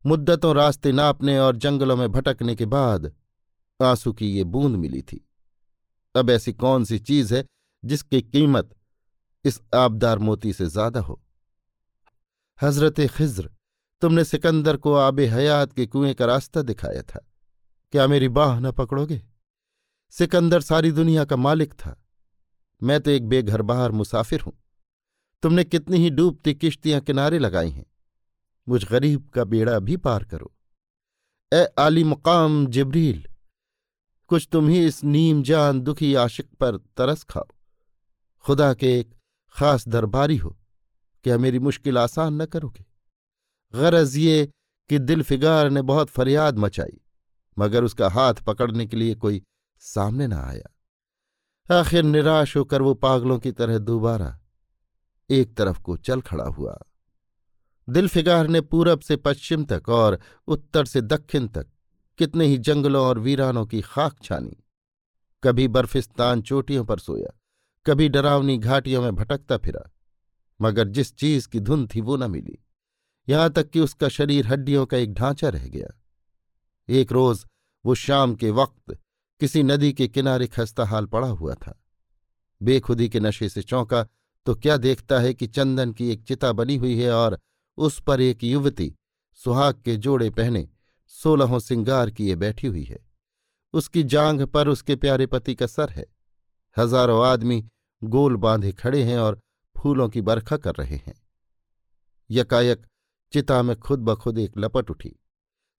मुद्दतों 0.04 0.54
रास्ते 0.54 0.92
नापने 0.92 1.38
और 1.38 1.56
जंगलों 1.56 1.96
में 1.96 2.10
भटकने 2.12 2.54
के 2.54 2.66
बाद 2.66 3.12
आँसू 3.80 4.12
की 4.12 4.26
ये 4.26 4.44
बूंद 4.44 4.76
मिली 4.76 5.02
थी। 5.02 5.20
अब 6.14 6.30
ऐसी 6.30 6.52
कौन 6.52 6.84
सी 6.84 6.98
चीज़ 6.98 7.34
है 7.34 7.44
जिसकी 7.84 8.20
कीमत 8.22 8.74
इस 9.44 9.60
आबदार 9.74 10.18
मोती 10.18 10.52
से 10.52 10.66
ज़्यादा 10.66 11.00
हो? 11.00 11.20
हज़रत 12.60 13.00
खिज्र 13.08 13.50
तुमने 14.00 14.24
सिकंदर 14.24 14.76
को 14.76 14.94
आब 14.94 15.20
हयात 15.20 15.72
के 15.72 15.86
कुएँ 15.86 16.14
का 16.14 16.24
रास्ता 16.24 16.62
दिखाया 16.62 17.02
था। 17.02 17.26
क्या 17.92 18.06
मेरी 18.06 18.28
बाह 18.28 18.60
न 18.60 18.72
पकड़ोगे? 18.72 19.22
सिकंदर 20.10 20.60
सारी 20.60 20.92
दुनिया 20.92 21.24
का 21.24 21.36
मालिक 21.36 21.74
था। 21.74 22.04
मैं 22.82 23.00
तो 23.00 23.10
एक 23.10 23.28
बेघर 23.28 23.62
बाहर 23.62 23.92
मुसाफिर 23.92 24.40
हूँ। 24.40 24.52
तुमने 25.42 25.64
कितनी 25.64 25.96
ही 25.96 26.10
डूबती 26.10 26.54
किश्तियाँ 26.54 27.00
किनारे 27.00 27.38
लगाई 27.38 27.70
हैं। 27.70 27.86
मुझ 28.68 28.84
गरीब 28.84 29.30
का 29.34 29.44
बेड़ा 29.44 29.78
भी 29.78 29.96
पार 29.96 30.24
करो। 30.24 30.52
ए 31.54 31.66
आली 31.78 32.04
मुकाम 32.04 32.66
जिब्रील, 32.66 33.26
कुछ 34.28 34.48
तुम 34.52 34.68
ही 34.68 34.86
इस 34.86 35.04
नीम 35.04 35.42
जान 35.42 35.80
दुखी 35.80 36.14
आशिक 36.14 36.54
पर 36.54 36.76
तरस 36.76 37.24
खाओ। 37.24 37.48
खुदा 38.40 38.74
के 38.74 39.00
एक 39.00 39.14
खास 39.52 39.88
दरबारी 39.88 40.36
हो। 40.36 40.56
क्या 41.24 41.38
मेरी 41.38 41.58
मुश्किल 41.58 41.98
आसान 41.98 42.42
न 42.42 42.46
करोगे? 42.46 42.85
गरज 43.74 44.16
ये 44.16 44.48
कि 44.90 44.98
दिल 44.98 45.22
फिगार 45.22 45.70
ने 45.70 45.82
बहुत 45.82 46.08
फरियाद 46.08 46.58
मचाई, 46.58 47.00
मगर 47.56 47.84
उसका 47.84 48.08
हाथ 48.08 48.34
पकड़ने 48.34 48.86
के 48.86 48.96
लिए 48.96 49.14
कोई 49.14 49.42
सामने 49.82 50.26
न 50.26 50.32
आया। 50.32 51.78
आखिर 51.80 52.02
निराश 52.02 52.56
होकर 52.56 52.82
वो 52.82 52.94
पागलों 52.94 53.38
की 53.38 53.52
तरह 53.52 53.78
दोबारा 53.78 54.38
एक 55.30 55.54
तरफ़ 55.54 55.80
को 55.80 55.96
चल 55.96 56.20
खड़ा 56.20 56.44
हुआ। 56.44 56.78
दिल 57.88 58.08
फिगार 58.08 58.48
ने 58.48 58.60
पूरब 58.60 59.00
से 59.00 59.16
पश्चिम 59.16 59.64
तक 59.64 59.88
और 59.88 60.18
उत्तर 60.48 60.84
से 60.84 61.00
दक्षिण 61.00 61.46
तक 61.48 61.66
कितने 62.18 62.46
ही 62.46 62.58
जंगलों 62.58 63.04
और 63.06 63.18
वीरानों 63.18 63.64
की 63.66 63.80
खाक 63.80 64.22
छानी। 64.22 64.56
कभी 65.42 65.66
बर्फिस्तान 65.68 66.42
चोटियों 66.42 66.84
पर 66.84 66.98
सोया, 66.98 67.30
कभी 67.86 68.08
डरावनी 68.08 68.56
घाटियों 68.58 69.02
में 69.02 69.14
भटकता 69.14 69.56
फिरा, 69.56 69.90
मगर 70.60 70.88
जिस 70.88 71.14
चीज़ 71.16 71.48
की 71.48 71.60
धुन 71.60 71.86
थी 71.86 72.00
वो 72.00 72.16
न 72.16 72.30
मिली। 72.30 72.58
यहाँ 73.28 73.50
तक 73.50 73.70
कि 73.70 73.80
उसका 73.80 74.08
शरीर 74.08 74.46
हड्डियों 74.46 74.84
का 74.86 74.96
एक 74.96 75.14
ढांचा 75.14 75.48
रह 75.48 75.66
गया। 75.68 75.88
एक 76.88 77.12
रोज 77.12 77.44
वो 77.84 77.94
शाम 77.94 78.34
के 78.34 78.50
वक्त 78.50 78.96
किसी 79.40 79.62
नदी 79.62 79.92
के 79.92 80.08
किनारे 80.08 80.46
खस्ता 80.46 80.84
हाल 80.84 81.06
पड़ा 81.06 81.28
हुआ 81.28 81.54
था। 81.54 81.80
बेखुदी 82.60 83.08
के 83.08 83.20
नशे 83.20 83.48
से 83.48 83.62
चौंका 83.62 84.06
तो 84.46 84.54
क्या 84.54 84.76
देखता 84.76 85.18
है 85.18 85.32
कि 85.34 85.46
चंदन 85.46 85.92
की 85.92 86.10
एक 86.10 86.22
चिता 86.22 86.52
बनी 86.52 86.76
हुई 86.76 87.00
है 87.00 87.10
और 87.12 87.38
उस 87.78 88.00
पर 88.00 88.20
एक 88.20 88.44
युवती 88.44 88.92
सुहाग 89.40 89.82
के 89.84 89.96
जोड़े 89.96 90.30
पहने 90.30 90.68
सोलहों 91.14 91.58
सिंगार 91.58 92.10
किए 92.10 92.34
बैठी 92.36 92.66
हुई 92.66 92.84
है। 92.84 92.98
उसकी 93.74 94.02
जांघ 94.04 94.42
पर 94.44 94.68
उसके 94.68 94.96
प्यारे 94.96 95.26
पति 95.26 95.54
का 95.54 95.66
सर 95.66 95.90
है। 95.90 96.04
हज़ारों 96.76 97.24
आदमी 97.26 97.64
गोल 98.02 98.36
बांधे 98.36 98.72
खड़े 98.72 99.02
हैं 99.02 99.18
और 99.18 99.40
फूलों 99.76 100.08
की 100.08 100.20
बरखा 100.20 100.56
कर 100.56 100.74
रहे 100.74 100.96
हैं। 100.96 101.14
यकायक 102.30 102.86
चिता 103.32 103.62
में 103.62 103.76
खुद 103.76 103.98
ब 103.98 104.14
खुद 104.14 104.38
एक 104.38 104.52
लपट 104.58 104.90
उठी। 104.90 105.20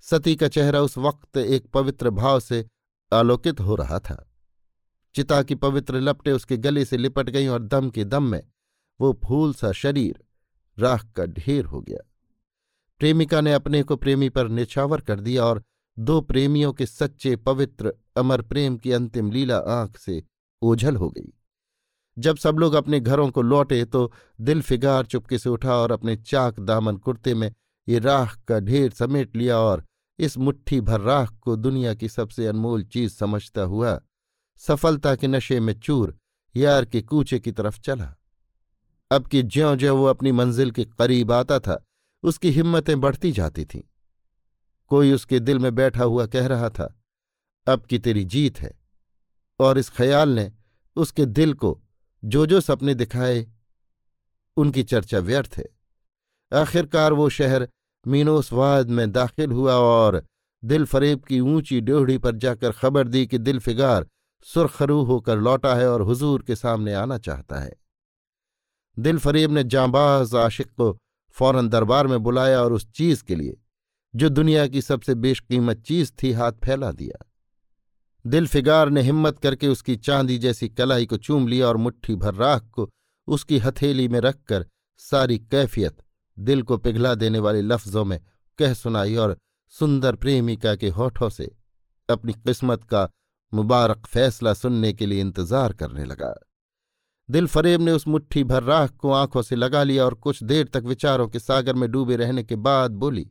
सती 0.02 0.36
का 0.36 0.48
चेहरा 0.48 0.82
उस 0.82 0.98
वक्त 0.98 1.38
एक 1.38 1.68
पवित्र 1.68 2.10
भाव 2.10 2.40
से 2.40 2.66
आलोकित 3.14 3.60
हो 3.60 3.76
रहा 3.76 4.00
था। 4.00 4.34
चिता 5.16 5.44
की 5.44 5.56
पवित्र 5.56 6.00
लपटें 6.00 6.32
उसके 6.32 6.58
गले 6.58 6.86
से 6.86 6.98
लिपट 6.98 7.30
गईं 7.30 7.50
और 7.50 7.64
दम 7.64 7.90
के 7.90 8.04
दम 8.04 8.24
में 8.24 8.44
वो 9.02 9.20
फूल 9.26 9.54
सा 9.54 9.72
शरीर 9.72 10.24
राख 10.80 11.12
का 11.12 11.26
ढेर 11.26 11.66
हो 11.66 11.82
गया। 11.82 12.12
प्रेमिका 13.00 13.42
ने 13.42 13.54
अपने 13.54 13.84
को 13.84 13.96
प्रेमी 13.96 14.30
पर 14.30 14.48
निछावर 14.48 15.02
कर 15.02 15.20
दिया 15.20 15.46
और 15.46 15.64
दो 16.00 16.22
प्रेमियों 16.22 16.74
के 16.74 16.86
सच्चे 16.86 17.36
पवित्र 17.36 17.94
अमर 18.18 18.42
प्रेम 18.42 18.78
की 18.78 18.92
अंतिम 18.92 19.32
लीला 19.32 19.58
आँख 19.58 19.98
से 19.98 20.24
ओझल 20.62 20.96
हो 20.96 21.10
गई। 21.10 21.37
जब 22.20 22.38
सब 22.38 22.56
लोग 22.58 22.74
अपने 22.74 23.00
घरों 23.00 23.30
को 23.30 23.42
लौटे 23.42 23.86
तो 23.86 24.14
दिल 24.42 24.62
फिगार 24.62 25.06
चुपके 25.06 25.38
से 25.38 25.50
उठा 25.50 25.76
और 25.76 25.92
अपने 25.92 26.16
चाक 26.16 26.60
दामन 26.60 26.98
कुर्ते 26.98 27.36
में 27.36 27.54
ये 27.90 28.00
राख 28.00 28.40
का 28.48 28.60
ढेर 28.60 28.92
समेट 28.92 29.36
लिया 29.36 29.58
और 29.58 29.86
इस 30.20 30.38
मुट्ठी 30.38 30.82
भर 30.82 31.02
राख 31.02 31.40
को 31.40 31.56
दुनिया 31.56 31.94
की 31.94 32.10
सबसे 32.10 32.48
अनमोल 32.48 32.84
चीज़ 32.84 33.14
समझता 33.14 33.62
हुआ, 33.62 34.02
सफलता 34.58 35.16
के 35.16 35.28
नशे 35.28 35.60
में 35.60 35.80
चूर, 35.80 36.18
यार 36.56 36.86
के 36.86 37.02
कूचे 37.02 37.40
की 37.40 37.52
तरफ़ 37.52 37.80
चला। 37.80 38.16
अब 39.12 39.28
कि 39.28 39.44
ज्यो 39.44 39.76
ज्यो 39.76 39.98
वो 39.98 40.06
अपनी 40.06 40.32
मंजिल 40.32 40.72
के 40.72 40.86
करीब 40.86 41.32
आता 41.32 41.60
था, 41.60 41.84
उसकी 42.24 42.52
हिम्मतें 42.52 43.00
बढ़ती 43.00 43.32
जाती 43.32 43.66
थीं। 43.66 43.82
कोई 44.88 45.12
उसके 45.12 45.40
दिल 45.40 45.60
में 45.60 45.76
बैठा 45.76 46.04
हुआ 46.04 46.26
कह 46.26 46.48
रहा 46.48 46.70
था, 46.70 47.00
अब 47.68 47.82
की 47.82 48.00
तेरी 48.00 48.26
जीत 48.26 48.62
है। 48.62 48.80
और 49.60 49.78
इस 49.78 49.90
ख्याल 49.90 50.30
ने 50.30 50.52
उसके 50.96 51.26
दिल 51.26 51.54
को 51.54 51.82
जो 52.28 52.46
जो 52.46 52.62
सपने 52.62 52.94
दिखाए, 52.94 53.48
उनकी 54.58 54.84
चर्चा 54.84 55.20
व्यर्थ 55.20 55.56
है। 55.58 55.66
आखिरकार 56.54 57.14
वो 57.14 57.30
शहर 57.30 57.70
मीनोसवाद 58.08 58.90
में 58.90 59.12
दाखिल 59.12 59.52
हुआ 59.52 59.74
और 59.74 60.26
दिल 60.66 60.86
फरेब 60.86 61.24
की 61.24 61.40
ऊँची 61.40 61.82
ड्योढ़ी 61.82 62.18
पर 62.18 62.36
जाकर 62.36 62.72
खबर 62.72 63.08
दी 63.08 63.28
कि 63.28 63.38
दिल 63.38 63.60
फिगार 63.60 64.08
सुरखरू 64.44 65.04
होकर 65.04 65.38
लौटा 65.38 65.76
है 65.76 65.92
और 65.92 66.02
हुजूर 66.02 66.42
के 66.42 66.56
सामने 66.56 66.94
आना 66.94 67.18
चाहता 67.18 67.60
है। 67.60 67.74
दिल 69.00 69.18
फरेब 69.18 69.52
ने 69.52 69.64
जांबाज 69.64 70.36
आशिक 70.36 70.68
को 70.68 70.98
फ़ौरन 71.32 71.70
दरबार 71.70 72.08
में 72.08 72.20
बुलाया 72.20 72.62
और 72.62 72.74
उस 72.74 72.92
चीज़ 72.92 73.24
के 73.24 73.36
लिए, 73.36 73.58
जो 74.16 74.30
दुनिया 74.30 74.68
की 74.68 74.82
सबसे 74.82 75.16
बेशकीमत 75.16 75.78
चीज़ 75.78 76.12
थी, 76.24 76.32
हाथ 76.32 76.52
फैला 76.52 76.92
दिया। 76.92 77.27
दिल 78.28 78.48
फिगार 78.48 78.90
ने 78.90 79.02
हिम्मत 79.02 79.40
करके 79.40 79.68
उसकी 79.68 79.96
चांदी 79.96 80.38
जैसी 80.38 80.70
कलाई 80.70 81.06
को 81.06 81.18
चूम 81.18 81.48
लिया 81.48 81.68
और 81.68 81.78
मुट्ठी 81.78 82.16
भर 82.16 82.34
राख 82.34 82.70
को 82.70 82.90
उसकी 83.28 83.58
हथेली 83.58 84.08
में 84.08 84.20
रखकर 84.20 84.66
सारी 84.98 85.38
कैफियत 85.40 85.98
दिल 86.40 86.62
को 86.64 86.78
पिघला 86.78 87.16
देने 87.16 87.40
वाले 87.40 87.62
लफ्जों 87.62 88.06
में 88.06 88.20
कह 88.60 88.74
सुनाई 88.74 89.16
और 89.16 89.38
सुंदर 89.70 90.16
प्रेमिका 90.16 90.76
के 90.76 90.90
होठों 90.90 91.30
से 91.30 91.52
अपनी 92.10 92.34
किस्मत 92.34 92.84
का 92.84 93.10
मुबारक 93.54 94.06
फैसला 94.06 94.54
सुनने 94.54 94.94
के 94.94 95.06
लिए 95.06 95.22
इंतज़ार 95.22 95.74
करने 95.74 96.06
लगा। 96.06 96.34
दिल 97.30 97.48
फरेब 97.48 97.82
ने 97.82 97.92
उस 97.92 98.08
मुट्ठी 98.08 98.44
भर 98.44 98.64
राख 98.64 98.92
को 98.92 99.12
आँखों 99.12 99.42
से 99.42 99.56
लगा 99.56 99.84
लिया 99.84 100.06
और 100.06 100.14
कुछ 100.14 100.44
देर 100.44 100.68
तक 100.68 100.84
विचारों 100.84 101.28
के 101.28 101.40
सागर 101.40 101.74
में 101.74 101.92
डूबे 101.92 102.16
रहने 102.16 102.44
के 102.44 102.56
बाद 102.56 102.92
बोली 102.92 103.30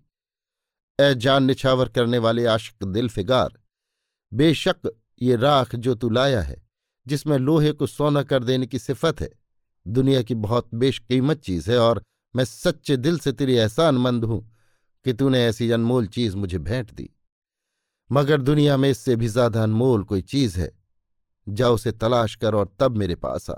ए 1.01 1.15
जान 1.15 1.45
निछावर 1.45 1.89
करने 1.89 2.19
वाले 2.19 2.47
आशिक 2.47 2.85
दिल 2.85 3.09
फिगार 3.09 3.59
बेशक 4.33 4.93
ये 5.23 5.37
राख 5.37 5.75
जो 5.77 5.95
तू 5.95 6.11
लाया 6.11 6.43
है, 6.43 6.63
जिसमें 7.07 7.39
लोहे 7.39 7.73
को 7.73 7.87
सोना 7.87 8.23
कर 8.23 8.45
देने 8.45 8.67
की 8.67 8.79
सिफत 8.79 9.21
है, 9.21 9.31
दुनिया 9.89 10.23
की 10.23 10.35
बहुत 10.35 10.75
बेशकीमत 10.75 11.41
चीज़ 11.41 11.71
है 11.71 11.79
और 11.79 12.03
मैं 12.37 12.45
सच्चे 12.45 12.97
दिल 12.97 13.19
से 13.19 13.33
तेरी 13.33 13.55
एहसानमंद 13.55 14.25
हूँ 14.25 14.57
कि 15.05 15.13
तूने 15.13 15.45
ऐसी 15.45 15.71
अनमोल 15.71 16.07
चीज़ 16.07 16.37
मुझे 16.37 16.59
भेंट 16.59 16.91
दी। 16.93 17.11
मगर 18.13 18.41
दुनिया 18.41 18.77
में 18.77 18.91
इससे 18.91 19.17
भी 19.17 19.29
ज़्यादा 19.29 19.63
अनमोल 19.63 20.05
कोई 20.05 20.23
चीज़ 20.23 20.59
है। 20.61 20.71
जा 21.49 21.69
उसे 21.69 21.93
तलाश 21.93 22.35
कर 22.35 22.55
और 22.55 22.77
तब 22.81 22.97
मेरे 22.97 23.15
पास 23.15 23.51
आ। 23.51 23.55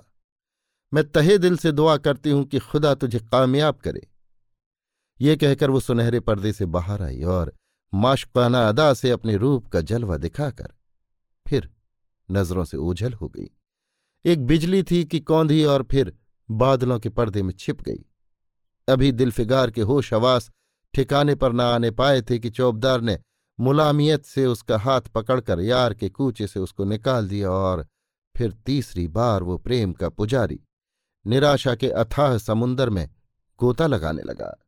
मैं 0.92 1.08
तहे 1.08 1.38
दिल 1.38 1.56
से 1.56 1.72
दुआ 1.72 1.96
करती 1.96 2.30
हूँ 2.30 2.44
कि 2.44 2.58
खुदा 2.58 2.94
तुझे 2.94 3.18
कामयाब 3.18 3.74
करे। 3.74 4.06
ये 5.20 5.36
कहकर 5.36 5.70
वो 5.70 5.80
सुनहरे 5.80 6.20
पर्दे 6.20 6.52
से 6.52 6.66
बाहर 6.66 7.02
आई 7.02 7.22
और 7.22 7.52
माशकाना 7.94 8.68
अदा 8.68 8.94
से 8.94 9.10
अपने 9.10 9.36
रूप 9.36 9.66
का 9.66 9.80
जलवा 9.80 10.16
दिखाकर 10.16 10.72
फिर 11.48 11.70
नज़रों 12.30 12.64
से 12.64 12.76
ओझल 12.76 13.12
हो 13.12 13.28
गई। 13.28 13.50
एक 14.24 14.46
बिजली 14.46 14.82
थी 14.82 15.04
कि 15.04 15.20
कौंधी 15.20 15.64
और 15.64 15.82
फिर 15.82 16.18
बादलों 16.50 16.98
के 17.00 17.08
पर्दे 17.08 17.42
में 17.42 17.54
छिप 17.54 17.82
गई। 17.82 18.04
अभी 18.88 19.12
दिलफिगार 19.12 19.70
के 19.70 19.80
होश 19.80 20.14
हवास 20.14 20.50
ठिकाने 20.94 21.34
पर 21.34 21.52
न 21.52 21.60
आने 21.60 21.90
पाए 21.90 22.22
थे 22.22 22.38
कि 22.38 22.50
चौबदार 22.50 23.00
ने 23.00 23.18
मुलामियत 23.60 24.24
से 24.24 24.46
उसका 24.46 24.78
हाथ 24.78 25.00
पकड़कर 25.00 25.60
यार 25.60 25.94
के 25.94 26.08
कूचे 26.08 26.46
से 26.46 26.60
उसको 26.60 26.84
निकाल 26.84 27.28
दिया 27.28 27.50
और 27.50 27.86
फिर 28.36 28.52
तीसरी 28.52 29.08
बार 29.08 29.42
वो 29.42 29.58
प्रेम 29.58 29.92
का 29.92 30.08
पुजारी 30.08 30.60
निराशा 31.26 31.74
के 31.74 31.90
अथाह 31.90 32.38
समुन्दर 32.38 32.90
में 32.90 33.10
गोता 33.58 33.86
लगाने 33.86 34.22
लगा। 34.22 34.66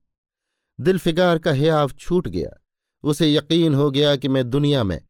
दिल 0.81 0.99
फिगार 0.99 1.39
का 1.39 1.53
हयाव 1.53 1.91
छूट 1.91 2.29
गया। 2.29 2.63
उसे 3.03 3.33
यकीन 3.35 3.75
हो 3.75 3.91
गया 3.91 4.17
कि 4.17 4.29
मैं 4.29 4.51
दुनिया 4.51 4.85
में 4.85 5.01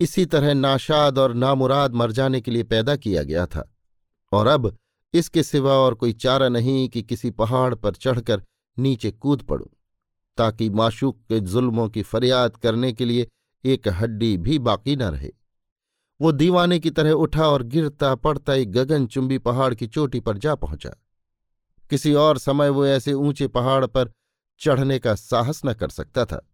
इसी 0.00 0.26
तरह 0.26 0.54
नाशाद 0.54 1.18
और 1.18 1.34
नामुराद 1.34 1.94
मर 1.94 2.12
जाने 2.12 2.40
के 2.40 2.50
लिए 2.50 2.62
पैदा 2.62 2.96
किया 2.96 3.22
गया 3.22 3.46
था। 3.46 3.70
और 4.32 4.46
अब 4.46 4.76
इसके 5.14 5.42
सिवा 5.42 5.72
और 5.72 5.94
कोई 5.94 6.12
चारा 6.12 6.48
नहीं 6.48 6.88
कि 6.88 7.02
किसी 7.02 7.30
पहाड़ 7.30 7.74
पर 7.74 7.94
चढ़कर 7.94 8.42
नीचे 8.78 9.10
कूद 9.10 9.42
पड़ूं, 9.42 9.66
ताकि 10.36 10.70
माशूक 10.70 11.20
के 11.28 11.40
जुल्मों 11.40 11.88
की 11.88 12.02
फरियाद 12.02 12.56
करने 12.56 12.92
के 12.92 13.04
लिए 13.04 13.28
एक 13.64 13.88
हड्डी 13.88 14.36
भी 14.36 14.58
बाकी 14.58 14.96
न 14.96 15.02
रहे। 15.02 15.30
वो 16.20 16.32
दीवाने 16.32 16.78
की 16.78 16.90
तरह 16.90 17.10
उठा 17.10 17.48
और 17.48 17.62
गिरता 17.62 18.14
पड़ता 18.14 18.54
एक 18.54 18.72
गगनचुंबी 18.72 19.38
पहाड़ 19.38 19.74
की 19.74 19.86
चोटी 19.86 20.20
पर 20.20 20.38
जा 20.38 20.54
पहुँचा। 20.54 20.90
किसी 21.90 22.14
और 22.14 22.38
समय 22.38 22.68
वो 22.68 22.86
ऐसे 22.86 23.12
ऊँचे 23.12 23.48
पहाड़ 23.48 23.86
पर 23.86 24.10
चढ़ने 24.60 24.98
का 24.98 25.14
साहस 25.14 25.62
न 25.66 25.74
कर 25.74 25.88
सकता 25.88 26.24
था। 26.24 26.50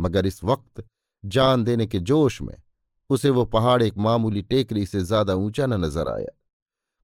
मगर 0.00 0.26
इस 0.26 0.42
वक्त 0.44 0.84
जान 1.24 1.64
देने 1.64 1.86
के 1.86 1.98
जोश 2.00 2.40
में 2.42 2.56
उसे 3.10 3.30
वो 3.30 3.44
पहाड़ 3.44 3.82
एक 3.82 3.96
मामूली 3.98 4.42
टेकरी 4.42 4.84
से 4.86 5.00
ज़्यादा 5.00 5.34
ऊँचा 5.34 5.66
न 5.66 5.84
नज़र 5.84 6.08
आया। 6.08 6.36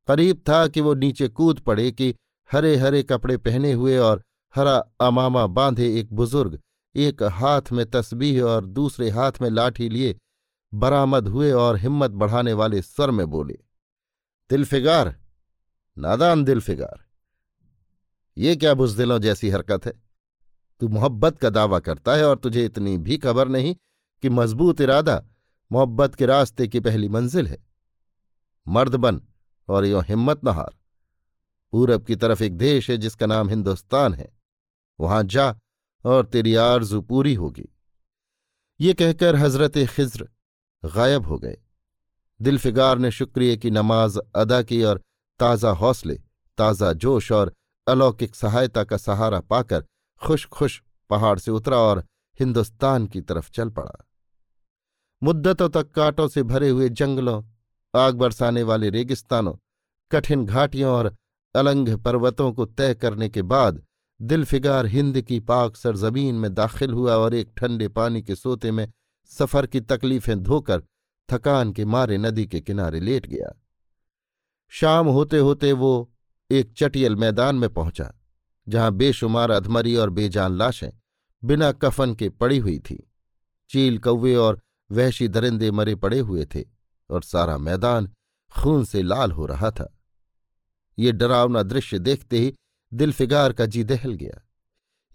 करीब 0.09 0.43
था 0.49 0.67
कि 0.69 0.81
वो 0.81 0.95
नीचे 0.95 1.29
कूद 1.29 1.61
पड़े 1.61 1.91
कि 1.93 2.15
हरे 2.50 2.76
हरे 2.76 3.03
कपड़े 3.03 3.37
पहने 3.37 3.73
हुए 3.73 3.97
और 3.99 4.23
हरा 4.55 4.76
अमामा 5.00 5.47
बांधे 5.49 5.88
एक 6.00 6.12
बुज़ुर्ग 6.12 6.59
एक 6.95 7.23
हाथ 7.33 7.73
में 7.73 7.85
तस्बीह 7.91 8.43
और 8.43 8.67
दूसरे 8.67 9.11
हाथ 9.11 9.33
में 9.43 9.49
लाठी 9.50 9.88
लिए 9.88 10.17
बरामद 10.73 11.29
हुए 11.29 11.50
और 11.53 11.76
हिम्मत 11.76 12.11
बढ़ाने 12.12 12.53
वाले 12.53 12.83
स्वर 12.83 13.11
में 13.11 13.26
बोले, 13.26 13.59
दिलफिगार, 14.50 15.15
नादान 15.97 16.45
दिलफिगार, 16.45 17.05
ये 18.37 18.57
क्या 18.57 18.75
बुजदिलों 18.75 19.19
जैसी 19.19 19.50
हरकत 19.50 19.87
है? 19.87 19.93
तू 20.80 20.88
मोहब्बत 20.88 21.38
का 21.38 21.50
दावा 21.50 21.78
करता 21.78 22.14
है 22.14 22.25
और 22.25 22.37
तुझे 22.37 22.64
इतनी 22.64 22.97
भी 22.99 23.16
खबर 23.16 23.49
नहीं 23.49 23.75
कि 24.23 24.28
मज़बूत 24.28 24.80
इरादा 24.80 25.23
मोहब्बत 25.71 26.14
के 26.14 26.26
रास्ते 26.26 26.68
की 26.68 26.80
पहली 26.80 27.09
मंजिल 27.09 27.47
है। 27.47 27.59
मर्द 28.68 28.95
बन 28.95 29.21
और 29.68 29.85
यो 29.85 30.00
हिम्मत 30.00 30.45
न 30.45 30.49
हार। 30.49 30.75
पूरब 31.73 32.04
की 32.04 32.16
तरफ़ 32.16 32.42
एक 32.42 32.56
देश 32.56 32.90
है 32.90 32.97
जिसका 32.97 33.26
नाम 33.26 33.49
हिंदुस्तान 33.49 34.14
है। 34.14 34.28
वहाँ 35.00 35.23
जा 35.25 35.54
और 36.04 36.26
तेरी 36.26 36.54
आरज़ू 36.54 37.00
पूरी 37.00 37.35
होगी। 37.35 37.68
ये 38.80 38.95
कहकर 38.95 39.37
हज़रत 39.37 39.78
खिज्र 39.88 40.28
गायब 40.85 41.26
हो 41.26 41.38
गए। 41.38 41.56
दिलफिगार 42.40 42.99
ने 42.99 43.11
शुक्रिया 43.11 43.56
की 43.56 43.71
नमाज़ 43.71 44.18
अदा 44.35 44.62
की 44.62 44.83
और 44.83 45.00
ताज़ा 45.40 45.71
हौसले, 45.71 46.14
ताज़ा 46.59 46.92
जोश 46.92 47.33
और 47.33 47.52
अलौकिक 47.87 48.35
सहायता 48.35 48.85
का 48.85 48.97
सहारा 48.97 49.40
पाकर 49.40 49.85
खुश 50.23 50.46
खुश 50.46 50.82
पहाड़ 51.11 51.38
से 51.38 51.50
उतरा 51.50 51.76
और 51.76 52.04
हिंदुस्तान 52.40 53.06
की 53.06 53.20
तरफ़ 53.20 53.50
चल 53.50 53.70
पड़ा। 53.70 54.06
मुद्दतों 55.23 55.68
तक 55.68 55.90
कांटों 55.90 56.28
से 56.28 56.42
भरे 56.42 56.68
हुए 56.68 56.88
जंगलों, 56.88 57.44
आग 57.96 58.14
बरसाने 58.14 58.62
वाले 58.62 58.90
रेगिस्तानों, 58.90 59.54
कठिन 60.11 60.46
घाटियों 60.46 60.92
और 60.92 61.16
अलंघ 61.56 61.96
पर्वतों 61.96 62.52
को 62.52 62.64
तय 62.64 62.94
करने 62.94 63.28
के 63.28 63.42
बाद 63.42 63.82
दिलफिगार 64.23 64.87
हिंद 64.87 65.20
की 65.20 65.40
पाक 65.40 65.76
सरजमीन 65.76 66.35
में 66.35 66.54
दाखिल 66.54 66.90
हुआ 66.90 67.14
और 67.14 67.35
एक 67.35 67.52
ठंडे 67.56 67.88
पानी 67.88 68.23
के 68.23 68.35
सोते 68.35 68.70
में 68.70 68.92
सफ़र 69.26 69.66
की 69.66 69.80
तकलीफें 69.80 70.42
धोकर 70.42 70.82
थकान 71.30 71.73
के 71.73 71.85
मारे 71.85 72.18
नदी 72.18 72.46
के 72.46 72.61
किनारे 72.61 73.00
लेट 73.00 73.26
गया। 73.26 73.62
शाम 74.68 75.06
होते 75.06 75.38
होते 75.38 75.73
वो 75.73 76.12
एक 76.50 76.73
चटियल 76.73 77.16
मैदान 77.16 77.56
में 77.56 77.75
पहुँचा। 77.75 78.15
जहाँ 78.68 78.92
बेशुमार 78.92 79.50
अधमरी 79.50 79.96
और 79.96 80.11
बेजान 80.11 80.52
लाशें 80.52 80.90
बिना 81.44 81.73
कफन 81.73 82.14
के 82.14 82.28
पड़ी 82.28 82.58
हुई 82.58 82.78
थी। 82.78 83.11
चील 83.70 83.99
कौवे 83.99 84.37
और 84.37 84.61
वहशी 84.92 85.28
दरिंदे 85.28 85.70
मरे 85.70 85.94
पड़े 85.94 86.18
हुए 86.18 86.46
थे 86.54 86.64
और 87.11 87.23
सारा 87.23 87.58
मैदान 87.58 88.14
खून 88.62 88.85
से 88.85 89.02
लाल 89.02 89.32
हो 89.32 89.46
रहा 89.46 89.70
था। 89.70 89.99
ये 90.99 91.12
डरावना 91.12 91.62
दृश्य 91.62 91.99
देखते 91.99 92.38
ही 92.38 92.54
दिलफिगार 92.94 93.52
का 93.52 93.66
जी 93.66 93.85
दहल 93.85 94.12
गया। 94.12 94.49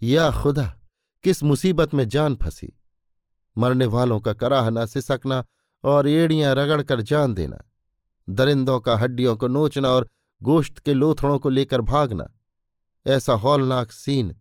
या 0.02 0.30
खुदा, 0.42 0.80
किस 1.22 1.42
मुसीबत 1.42 1.94
में 1.94 2.08
जान 2.08 2.36
फंसी? 2.36 2.78
मरने 3.58 3.86
वालों 3.86 4.20
का 4.20 4.32
कराहना 4.32 4.86
सिसकना 4.86 5.44
और 5.84 6.08
एड़ियाँ 6.08 6.54
रगड़कर 6.54 7.00
जान 7.00 7.34
देना। 7.34 7.70
दरिंदों 8.28 8.80
का 8.80 8.96
हड्डियों 8.96 9.36
को 9.36 9.48
नोचना 9.48 9.88
और 9.88 10.08
गोश्त 10.42 10.78
के 10.78 10.94
लोथड़ों 10.94 11.38
को 11.38 11.48
लेकर 11.48 11.80
भागना। 11.80 12.30
ऐसा 13.06 13.32
हौलनाक 13.32 13.92
सीन 13.92 14.34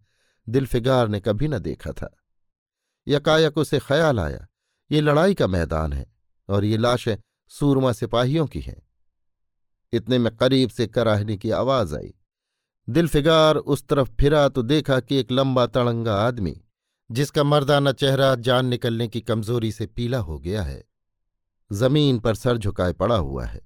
दिलफिगार 0.48 1.08
ने 1.08 1.20
कभी 1.20 1.48
न 1.48 1.60
देखा 1.60 1.92
था। 1.92 2.16
यकायक 3.08 3.58
उसे 3.58 3.80
ख्याल 3.80 4.20
आया, 4.20 4.48
ये 4.92 5.02
लड़ाई 5.02 5.34
का 5.34 5.48
मैदान 5.48 5.94
है 5.94 6.06
और 6.50 6.66
ये 6.66 6.78
लाशें 6.78 7.16
सूरमा 7.52 7.92
सिपाहियों 7.94 8.48
की 8.48 8.62
हैं। 8.62 8.82
इतने 9.94 10.18
में 10.18 10.36
करीब 10.38 10.70
से 10.70 10.88
कराहने 10.88 11.38
की 11.38 11.52
आवाज़ 11.52 11.96
आई। 11.96 12.14
दिलफिगार 12.88 13.56
उस 13.56 13.88
तरफ़ 13.88 14.10
फिरा 14.12 14.48
तो 14.50 14.62
देखा 14.62 15.00
कि 15.00 15.16
एक 15.16 15.32
लंबा 15.32 15.66
तड़ंगा 15.66 16.16
आदमी, 16.16 16.62
जिसका 17.10 17.44
मर्दाना 17.44 17.92
चेहरा 17.92 18.36
जान 18.36 18.66
निकलने 18.66 19.08
की 19.08 19.22
कमज़ोरी 19.22 19.72
से 19.72 19.86
पीला 19.86 20.20
हो 20.20 20.40
गया 20.40 20.64
है, 20.64 20.84
ज़मीन 21.72 22.20
पर 22.20 22.36
सर 22.36 22.58
झुकाए 22.58 22.94
पड़ा 22.94 23.16
हुआ 23.16 23.46
है। 23.46 23.62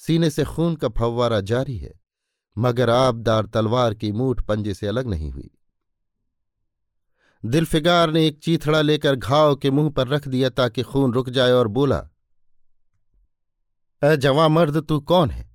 सीने 0.00 0.30
से 0.30 0.44
खून 0.44 0.74
का 0.76 0.88
फव्वारा 0.88 1.40
जारी 1.40 1.76
है। 1.78 1.99
मगर 2.60 2.90
आबदार 2.90 3.46
तलवार 3.46 3.94
की 3.94 4.12
मूठ 4.12 4.40
पंजे 4.40 4.74
से 4.74 4.86
अलग 4.86 5.06
नहीं 5.06 5.30
हुई। 5.30 5.50
दिलफिगार 7.44 8.10
ने 8.10 8.26
एक 8.26 8.38
चीथड़ा 8.38 8.80
लेकर 8.80 9.16
घाव 9.16 9.56
के 9.56 9.70
मुँह 9.70 9.90
पर 9.90 10.08
रख 10.08 10.28
दिया 10.28 10.48
ताकि 10.50 10.82
खून 10.82 11.12
रुक 11.12 11.30
जाए 11.30 11.52
और 11.52 11.68
बोला 11.68 11.98
अ 14.02 14.14
जवा 14.14 14.48
मर्द, 14.48 14.76
तू 14.76 15.00
कौन 15.00 15.30
है? 15.30 15.48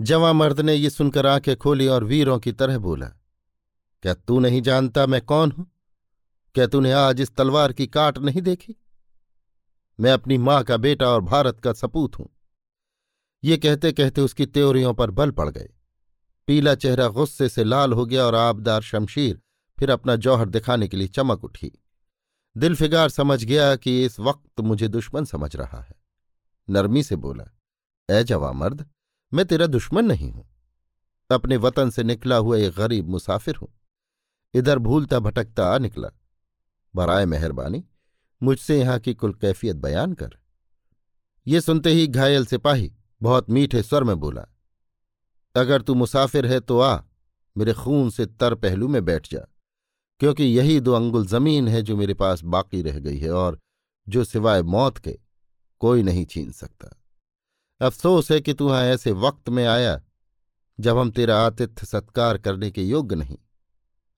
जवा 0.00 0.32
मर्द 0.32 0.60
ने 0.60 0.74
ये 0.74 0.90
सुनकर 0.90 1.26
आँखें 1.26 1.56
खोली 1.56 1.86
और 1.86 2.04
वीरों 2.04 2.38
की 2.38 2.52
तरह 2.52 2.78
बोला, 2.78 3.06
क्या 4.02 4.14
तू 4.14 4.38
नहीं 4.40 4.62
जानता 4.62 5.06
मैं 5.06 5.20
कौन 5.22 5.50
हूँ? 5.50 5.66
क्या 6.54 6.66
तूने 6.66 6.92
आज 6.92 7.20
इस 7.20 7.34
तलवार 7.36 7.72
की 7.72 7.86
काट 7.86 8.18
नहीं 8.18 8.42
देखी? 8.42 8.76
मैं 10.00 10.12
अपनी 10.12 10.38
माँ 10.38 10.62
का 10.64 10.76
बेटा 10.76 11.08
और 11.08 11.20
भारत 11.20 11.60
का 11.60 11.72
सपूत 11.72 12.18
हूँ। 12.18 12.28
ये 13.44 13.56
कहते 13.56 13.92
कहते 13.92 14.20
उसकी 14.20 14.46
त्योरियों 14.46 14.94
पर 14.94 15.10
बल 15.10 15.30
पड़ 15.30 15.48
गए। 15.50 15.68
पीला 16.48 16.74
चेहरा 16.74 17.06
गुस्से 17.08 17.48
से 17.48 17.64
लाल 17.64 17.92
हो 17.92 18.04
गया 18.06 18.24
और 18.24 18.34
आबदार 18.34 18.82
शमशीर 18.82 19.40
फिर 19.78 19.90
अपना 19.90 20.16
जौहर 20.16 20.48
दिखाने 20.48 20.88
के 20.88 20.96
लिए 20.96 21.08
चमक 21.08 21.44
उठी। 21.44 21.70
दिलफिगार 22.56 23.08
समझ 23.08 23.42
गया 23.44 23.74
कि 23.76 24.04
इस 24.04 24.18
वक्त 24.20 24.60
मुझे 24.60 24.88
दुश्मन 24.88 25.24
समझ 25.24 25.54
रहा 25.56 25.80
है। 25.80 25.94
नरमी 26.68 27.02
से 27.02 27.16
बोला 27.16 27.44
ए 28.08 28.22
जवा 28.24 28.52
मर्द 28.52 28.84
मैं 29.32 29.46
तेरा 29.46 29.66
दुश्मन 29.66 30.04
नहीं 30.04 30.30
हूँ। 30.32 30.46
अपने 31.30 31.56
वतन 31.56 31.90
से 31.90 32.02
निकला 32.04 32.36
हुआ 32.36 32.56
एक 32.56 32.74
गरीब 32.74 33.08
मुसाफिर 33.08 33.56
हूँ। 33.56 33.68
इधर 34.54 34.78
भूलता 34.78 35.18
भटकता 35.18 35.66
आ 35.66 35.78
निकला। 35.78 36.08
बराए 36.94 37.24
मेहरबानी, 37.26 37.84
मुझसे 38.40 38.78
यहाँ 38.78 38.98
की 38.98 39.14
कुल 39.14 39.32
कैफियत 39.34 39.76
बयान 39.76 40.12
कर 40.12 40.36
ये 41.46 41.60
सुनते 41.60 41.90
ही 41.90 42.06
घायल 42.06 42.46
सिपाही 42.46 42.92
बहुत 43.20 43.50
मीठे 43.50 43.82
स्वर 43.82 44.04
में 44.04 44.16
बोला 44.20 44.46
अगर 45.56 45.82
तू 45.82 45.94
मुसाफिर 45.94 46.46
है 46.46 46.60
तो 46.60 46.78
आ, 46.80 47.00
मेरे 47.56 47.72
खून 47.74 48.10
से 48.10 48.26
तर 48.26 48.54
पहलू 48.54 48.88
में 48.88 49.04
बैठ 49.04 49.30
जा, 49.30 49.46
क्योंकि 50.20 50.44
यही 50.44 50.80
दो 50.80 50.92
अंगुल 50.92 51.26
ज़मीन 51.26 51.68
है 51.68 51.82
जो 51.82 51.96
मेरे 51.96 52.14
पास 52.14 52.42
बाकी 52.44 52.82
रह 52.82 52.98
गई 52.98 53.18
है 53.18 53.30
और 53.32 53.58
जो 54.06 54.24
सिवाय 54.24 54.62
मौत 54.64 54.98
के 54.98 55.18
कोई 55.80 56.02
नहीं 56.02 56.24
छीन 56.26 56.50
सकता। 56.52 56.90
अफसोस 57.80 58.30
है 58.30 58.40
कि 58.40 58.54
तू 58.54 58.68
यहाँ 58.68 58.82
ऐसे 58.84 59.12
वक्त 59.12 59.48
में 59.48 59.64
आया, 59.66 60.00
जब 60.78 60.98
हम 60.98 61.10
तेरा 61.10 61.38
आतिथ्य 61.40 61.86
सत्कार 61.86 62.38
करने 62.38 62.70
के 62.70 62.82
योग्य 62.82 63.16
नहीं। 63.16 63.38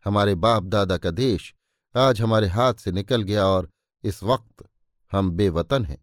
हमारे 0.05 0.35
बाप 0.37 0.62
दादा 0.64 0.96
का 0.96 1.11
देश 1.12 1.55
आज 1.94 2.20
हमारे 2.20 2.48
हाथ 2.48 2.74
से 2.74 2.92
निकल 2.92 3.22
गया 3.22 3.46
और 3.46 3.68
इस 4.05 4.22
वक्त 4.22 4.64
हम 5.12 5.31
बेवतन 5.31 5.85
हैं, 5.85 5.98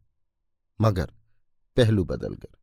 मगर 0.79 1.11
पहलू 1.77 2.03
बदल 2.05 2.33
गए। 2.33 2.53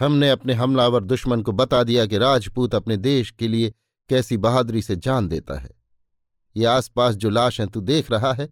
हमने 0.00 0.30
अपने 0.30 0.52
हमलावर 0.52 1.04
दुश्मन 1.04 1.42
को 1.42 1.52
बता 1.52 1.82
दिया 1.84 2.06
कि 2.06 2.18
राजपूत 2.18 2.74
अपने 2.74 2.96
देश 2.96 3.30
के 3.30 3.48
लिए 3.48 3.72
कैसी 4.10 4.36
बहादुरी 4.36 4.82
से 4.82 4.96
जान 4.96 5.28
देता 5.28 5.58
है। 5.58 5.70
ये 6.56 6.64
आसपास 6.64 7.14
जो 7.14 7.30
लाशें 7.30 7.66
तू 7.68 7.80
देख 7.80 8.10
रहा 8.10 8.32
है, 8.32 8.48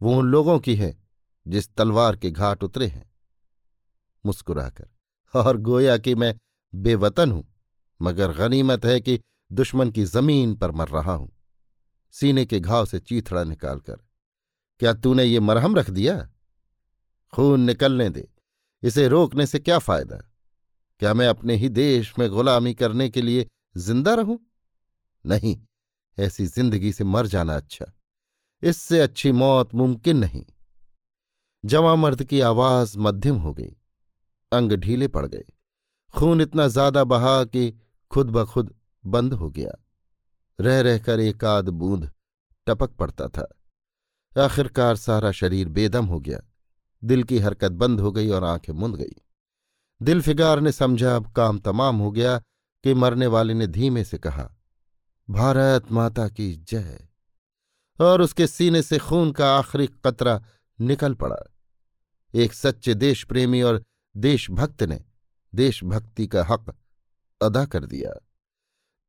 वो 0.00 0.16
उन 0.16 0.26
लोगों 0.26 0.58
की 0.58 0.74
है, 0.74 0.96
जिस 1.46 1.68
तलवार 1.74 2.16
के 2.16 2.30
घाट 2.30 2.62
उतरे 2.62 2.86
हैं। 2.86 3.10
मुस्कुराकर, 4.24 4.88
और 5.34 5.56
गोया 5.56 5.96
कि 5.98 6.14
मैं 6.14 6.34
बेवतन 6.72 7.32
हूँ, 7.32 7.44
मगर 8.00 8.32
गनीमत 8.32 8.84
है 8.84 9.00
कि 9.00 9.20
दुश्मन 9.50 9.90
की 9.90 10.04
ज़मीन 10.04 10.54
पर 10.54 10.70
मर 10.70 10.88
रहा 10.88 11.12
हूँ। 11.12 11.30
सीने 12.14 12.44
के 12.46 12.60
घाव 12.60 12.86
से 12.86 12.98
चीथड़ा 12.98 13.44
निकालकर, 13.44 13.98
क्या 14.80 14.92
तूने 14.92 15.24
ये 15.24 15.40
मरहम 15.40 15.76
रख 15.76 15.90
दिया? 15.90 16.16
खून 17.32 17.60
निकलने 17.60 18.08
दे, 18.10 18.28
इसे 18.82 19.08
रोकने 19.08 19.46
से 19.46 19.58
क्या 19.58 19.78
फ़ायदा? 19.78 20.20
क्या 21.00 21.14
मैं 21.14 21.26
अपने 21.28 21.54
ही 21.54 21.68
देश 21.68 22.12
में 22.18 22.28
गुलामी 22.30 22.74
करने 22.74 23.08
के 23.08 23.22
लिए 23.22 23.46
ज़िंदा 23.76 24.14
रहूँ? 24.14 24.38
नहीं, 25.24 25.56
ऐसी 26.18 26.46
ज़िंदगी 26.46 26.92
से 26.92 27.04
मर 27.04 27.26
जाना 27.26 27.56
अच्छा। 27.56 27.92
इससे 28.62 29.00
अच्छी 29.00 29.32
मौत 29.32 29.74
मुमकिन 29.74 30.16
नहीं। 30.16 30.44
जवा 31.64 31.94
मर्द 31.96 32.22
की 32.24 32.40
आवाज़ 32.40 32.98
मध्यम 32.98 33.36
हो 33.36 33.52
गई, 33.54 33.76
अंग 34.52 34.72
ढीले 34.72 35.08
पड़ 35.08 35.26
गए। 35.26 35.44
खून 36.14 36.40
इतना 36.40 36.66
ज़्यादा 36.68 37.04
बहा 37.04 37.42
कि 37.44 37.70
खुद 38.10 38.30
ब 38.30 38.44
खुद 38.44 38.74
बंद 39.04 39.34
हो 39.34 39.50
गया। 39.50 39.78
रह 40.58 40.80
रहकर 40.80 41.20
एक 41.20 41.44
आध 41.44 41.68
बूंद 41.68 42.10
टपक 42.66 42.90
पड़ता 42.90 43.28
था। 43.28 43.48
आखिरकार 44.36 44.96
सारा 44.96 45.32
शरीर 45.32 45.68
बेदम 45.68 46.06
हो 46.06 46.20
गया। 46.20 46.40
दिल 47.02 47.22
की 47.22 47.38
हरकत 47.38 47.72
बंद 47.72 48.00
हो 48.00 48.12
गई 48.12 48.28
और 48.28 48.44
आँखें 48.44 48.72
मुंद 48.72 48.96
गई। 48.96 49.14
दिल 50.00 50.20
फिगार 50.22 50.60
ने 50.60 50.72
समझा, 50.72 51.16
अब 51.16 51.32
काम 51.32 51.58
तमाम 51.58 51.96
हो 51.96 52.10
गया 52.10 52.38
कि 52.84 52.94
मरने 52.94 53.26
वाले 53.26 53.54
ने 53.54 53.66
धीमे 53.66 54.04
से 54.04 54.18
कहा, 54.18 54.48
भारत 55.28 55.92
माता 55.92 56.28
की 56.28 56.54
जय। 56.68 57.08
और 57.98 58.22
उसके 58.22 58.46
सीने 58.46 58.82
से 58.82 58.98
खून 58.98 59.32
का 59.32 59.56
आखिरी 59.58 59.86
कतरा 60.06 60.40
निकल 60.80 61.14
पड़ा। 61.14 61.36
एक 62.34 62.52
सच्चे 62.52 62.94
देश 62.94 63.24
प्रेमी 63.24 63.62
और 63.62 63.82
देशभक्त 64.14 64.82
ने 64.82 65.00
देशभक्ति 65.52 66.26
का 66.26 66.44
हक 66.44 66.74
अदा 67.40 67.64
कर 67.64 67.84
दिया। 67.84 68.12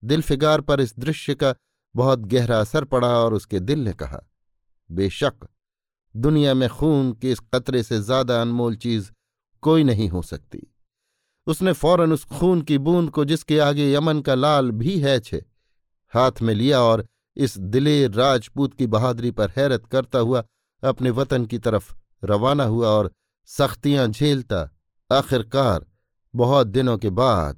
दिलफिगार 0.04 0.62
पर 0.62 0.82
इस 0.82 0.94
दृश्य 1.00 1.36
का 1.36 1.54
बहुत 1.96 2.20
गहरा 2.20 2.60
असर 2.60 2.86
पड़ा 2.86 3.08
और 3.08 3.34
उसके 3.34 3.60
दिल 3.60 3.80
ने 3.80 3.94
कहा, 3.94 4.20
बेशक, 4.90 5.48
दुनिया 6.16 6.54
में 6.54 6.70
खून 6.70 7.12
के 7.14 7.32
इस 7.32 7.40
कतरे 7.54 7.84
से 7.84 8.00
ज़्यादा 8.00 8.42
अनमोल 8.42 8.76
चीज़ 8.76 9.12
कोई 9.64 9.84
नहीं 9.84 10.10
हो 10.10 10.22
सकती। 10.22 10.69
उसने 11.48 11.74
फ़ौरन 11.74 12.14
उस 12.14 12.24
खून 12.26 12.62
की 12.62 12.78
बूंद 12.78 13.10
को 13.10 13.26
जिसके 13.26 13.60
आगे 13.60 13.94
यमन 13.94 14.22
का 14.22 14.36
लाल 14.36 14.72
भी 14.72 15.00
है 15.00 15.20
छे, 15.20 15.38
हाथ 16.14 16.42
में 16.42 16.54
लिया 16.54 16.82
और 16.82 17.06
इस 17.38 17.58
दिलेर 17.58 18.12
राजपूत 18.12 18.74
की 18.74 18.88
बहादुरी 18.88 19.32
पर 19.32 19.50
हैरत 19.50 19.86
करता 19.86 20.20
हुआ 20.20 20.44
अपने 20.84 21.10
वतन 21.10 21.46
की 21.46 21.58
तरफ़ 21.58 21.94
रवाना 22.24 22.64
हुआ 22.64 22.88
और 22.88 23.12
सख्तियाँ 23.50 24.08
झेलता। 24.08 24.70
आखिरकार, 25.12 25.86
बहुत 26.34 26.68
दिनों 26.68 26.98
के 26.98 27.10
बाद 27.10 27.58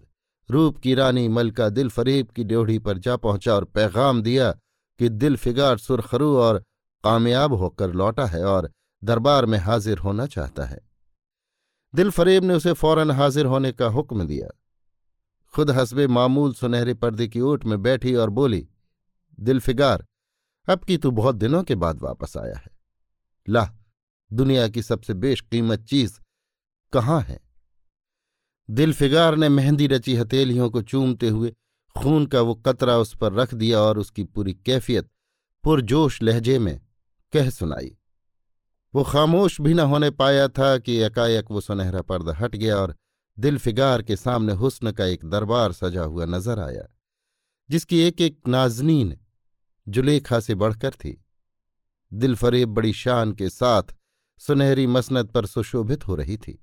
रूप 0.49 0.77
की 0.77 0.93
रानी 0.95 1.27
मलका 1.27 1.69
दिल 1.69 1.89
फरेब 1.89 2.27
की 2.27 2.43
ड्योढ़ी 2.43 2.77
पर 2.79 2.97
जा 2.97 3.15
पहुँचा 3.15 3.53
और 3.53 3.63
पैगाम 3.63 4.21
दिया 4.21 4.51
कि 4.99 5.09
दिल 5.09 5.35
फिगार 5.35 5.77
सुरखरू 5.77 6.35
और 6.37 6.63
कामयाब 7.03 7.53
होकर 7.53 7.93
लौटा 7.93 8.25
है 8.25 8.43
और 8.45 8.71
दरबार 9.03 9.45
में 9.45 9.57
हाजिर 9.57 9.97
होना 9.97 10.25
चाहता 10.25 10.65
है। 10.65 10.79
दिल 11.95 12.09
फरेब 12.09 12.43
ने 12.43 12.53
उसे 12.53 12.73
फ़ौरन 12.73 13.11
हाजिर 13.11 13.45
होने 13.45 13.71
का 13.71 13.85
हुक्म 13.85 14.27
दिया। 14.27 14.59
खुद 15.53 15.71
हसबे 15.71 16.07
मामूल 16.07 16.53
सुनहरे 16.53 16.93
पर्दे 16.93 17.27
की 17.27 17.39
ओट 17.39 17.65
में 17.65 17.81
बैठी 17.81 18.15
और 18.15 18.29
बोली, 18.29 18.69
दिल 19.39 19.59
फिगार, 19.59 20.05
अब 20.69 20.83
की 20.83 20.97
तू 20.97 21.11
बहुत 21.11 21.35
दिनों 21.35 21.63
के 21.63 21.75
बाद 21.75 22.01
वापस 22.01 22.37
आया 22.37 22.57
है। 22.57 22.71
लाह 23.49 23.69
दुनिया 24.33 24.67
की 24.67 24.81
सबसे 24.83 25.13
बेशकीमत 25.13 25.83
चीज़ 25.83 26.19
कहाँ 26.93 27.21
है? 27.21 27.39
दिल 28.69 28.93
फिगार 28.93 29.35
ने 29.35 29.49
मेहंदी 29.49 29.87
रची 29.87 30.15
हथेलियों 30.15 30.69
को 30.69 30.81
चूमते 30.81 31.29
हुए 31.29 31.53
खून 31.97 32.25
का 32.25 32.41
वो 32.41 32.55
कतरा 32.55 32.97
उस 32.97 33.17
पर 33.17 33.33
रख 33.33 33.53
दिया 33.53 33.79
और 33.79 33.97
उसकी 33.97 34.23
पूरी 34.23 34.53
कैफियत 34.53 35.09
पुरजोश 35.63 36.21
लहजे 36.21 36.59
में 36.59 36.81
कह 37.33 37.49
सुनाई। 37.49 37.97
वो 38.93 39.03
खामोश 39.03 39.59
भी 39.61 39.73
न 39.73 39.79
होने 39.79 40.09
पाया 40.11 40.47
था 40.47 40.77
कि 40.77 40.95
एकाएक 40.97 41.51
वो 41.51 41.61
सुनहरा 41.61 42.01
पर्दा 42.01 42.33
हट 42.33 42.55
गया 42.55 42.77
और 42.77 42.95
दिल 43.37 43.57
फिगार 43.57 44.01
के 44.01 44.15
सामने 44.15 44.53
हुस्न 44.53 44.91
का 44.91 45.05
एक 45.05 45.23
दरबार 45.25 45.71
सजा 45.71 46.03
हुआ 46.03 46.25
नज़र 46.25 46.59
आया, 46.59 46.83
जिसकी 47.69 47.99
एक 47.99 48.21
एक 48.21 48.39
नाजनीन 48.47 49.17
जुलेखा 49.87 50.39
से 50.39 50.55
बढ़कर 50.55 50.93
थी। 50.93 51.17
दिल 52.11 52.35
फरेब 52.35 52.69
बड़ी 52.69 52.93
शान 52.93 53.31
के 53.33 53.49
साथ 53.49 53.95
सुनहरी 54.41 54.87
मसनत 54.87 55.31
पर 55.31 55.45
सुशोभित 55.45 56.07
हो 56.07 56.15
रही 56.15 56.37
थी। 56.37 56.57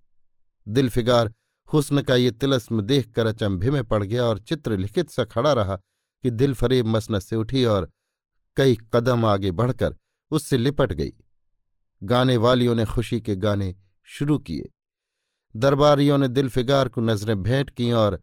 दिल 0.66 0.88
फिगार 0.88 1.32
हुस्न 1.68 2.02
का 2.02 2.14
ये 2.14 2.30
तिलस्म 2.30 2.80
देखकर 2.80 3.26
अचंभे 3.26 3.70
में 3.70 3.82
पड़ 3.84 4.02
गया 4.04 4.24
और 4.24 4.38
चित्र 4.38 4.76
लिखित 4.76 5.10
सा 5.10 5.24
खड़ा 5.24 5.52
रहा 5.52 5.76
कि 5.76 6.30
दिल 6.30 6.54
फरेब 6.54 6.98
से 6.98 7.36
उठी 7.36 7.64
और 7.64 7.90
कई 8.56 8.76
कदम 8.94 9.24
आगे 9.24 9.50
बढ़कर 9.52 9.96
उससे 10.30 10.56
लिपट 10.58 10.92
गई। 10.92 11.12
गाने 12.02 12.37
वालियों 12.37 12.74
ने 12.74 12.84
खुशी 12.84 13.20
के 13.20 13.37
गाने 13.37 13.74
शुरू 14.08 14.38
किए। 14.38 14.70
दरबारियों 15.54 16.18
ने 16.18 16.28
दिल 16.28 16.48
फिगार 16.48 16.88
को 16.88 17.00
नज़रें 17.00 17.42
भेंट 17.42 17.70
की 17.70 17.90
और 17.92 18.20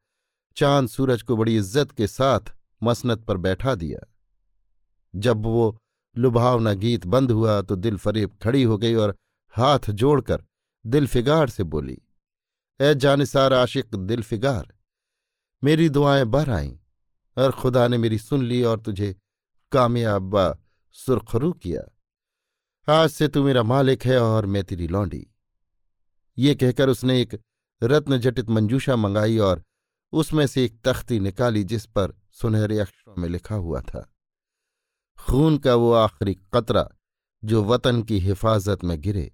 चाँद 0.58 0.88
सूरज 0.90 1.22
को 1.22 1.38
बड़ी 1.38 1.56
इज़्ज़त 1.58 1.92
के 1.92 2.08
साथ 2.08 2.54
मसनत 2.82 3.24
पर 3.24 3.38
बैठा 3.38 3.76
दिया। 3.76 4.00
जब 5.14 5.44
वो 5.44 5.78
लुभावना 6.16 6.74
गीत 6.74 7.06
बंद 7.06 7.32
हुआ 7.32 7.62
तो 7.62 7.76
दिल 7.76 7.98
फरेब 7.98 8.38
खड़ी 8.44 8.64
हो 8.64 8.78
गई 8.78 8.94
और 8.96 9.16
हाथ 9.56 9.90
जोड़कर 9.92 10.44
दिलफिगार 10.86 11.50
से 11.50 11.64
बोली, 11.66 11.98
ए 12.80 12.94
जानसार 12.96 13.54
आशिक 13.54 13.96
दिल 13.98 14.22
फिगार 14.22 14.74
मेरी 15.64 15.90
दुआएँ 15.90 16.26
बर 16.26 16.50
आईं 16.50 16.76
और 17.38 17.52
खुदा 17.52 17.88
ने 17.88 17.98
मेरी 17.98 18.18
सुन 18.20 18.44
ली 18.44 18.62
और 18.64 18.80
तुझे 18.80 19.16
कामयाब 19.72 20.38
सुरखरू 20.96 21.52
किया। 21.54 21.82
आज 22.88 23.10
से 23.10 23.28
तू 23.28 23.42
मेरा 23.44 23.62
मालिक 23.64 24.04
है 24.06 24.18
और 24.20 24.46
मैं 24.46 24.64
तेरी 24.64 24.88
लौंडी। 24.88 25.26
ये 26.38 26.54
कहकर 26.56 26.90
उसने 26.90 27.22
एक 27.22 27.34
रत्नजटित 27.82 28.50
मंजूषा 28.50 28.96
मंगाई 28.96 29.38
और 29.38 29.64
उसमें 30.14 30.46
से 30.48 30.66
एक 30.66 30.80
तख्ती 30.84 31.20
निकाली 31.20 31.64
जिस 31.64 31.86
पर 31.88 32.14
सुनहरे 32.32 32.78
अक्षरों 32.80 33.16
में 33.16 33.28
लिखा 33.30 33.56
हुआ 33.56 33.82
था, 33.82 34.14
खून 35.18 35.58
का 35.58 35.76
वो 35.76 35.92
आखिरी 35.94 36.36
कतरा 36.54 36.88
जो 37.44 37.64
वतन 37.64 38.04
की 38.04 38.20
हिफाजत 38.20 38.84
में 38.84 39.00
गिरे, 39.02 39.32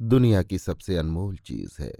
दुनिया 0.00 0.42
की 0.42 0.58
सबसे 0.58 0.96
अनमोल 0.96 1.36
चीज़ 1.36 1.82
है। 1.82 1.94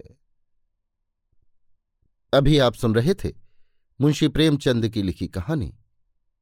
अभी 2.33 2.57
आप 2.57 2.73
सुन 2.73 2.95
रहे 2.95 3.13
थे 3.13 3.33
मुंशी 3.99 4.27
प्रेमचंद 4.27 4.89
की 4.89 5.03
लिखी 5.03 5.27
कहानी, 5.27 5.73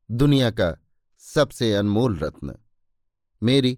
दुनिया 0.09 0.51
का 0.51 0.75
सबसे 1.23 1.73
अनमोल 1.73 2.19
रत्न, 2.19 2.57
मेरी 3.41 3.77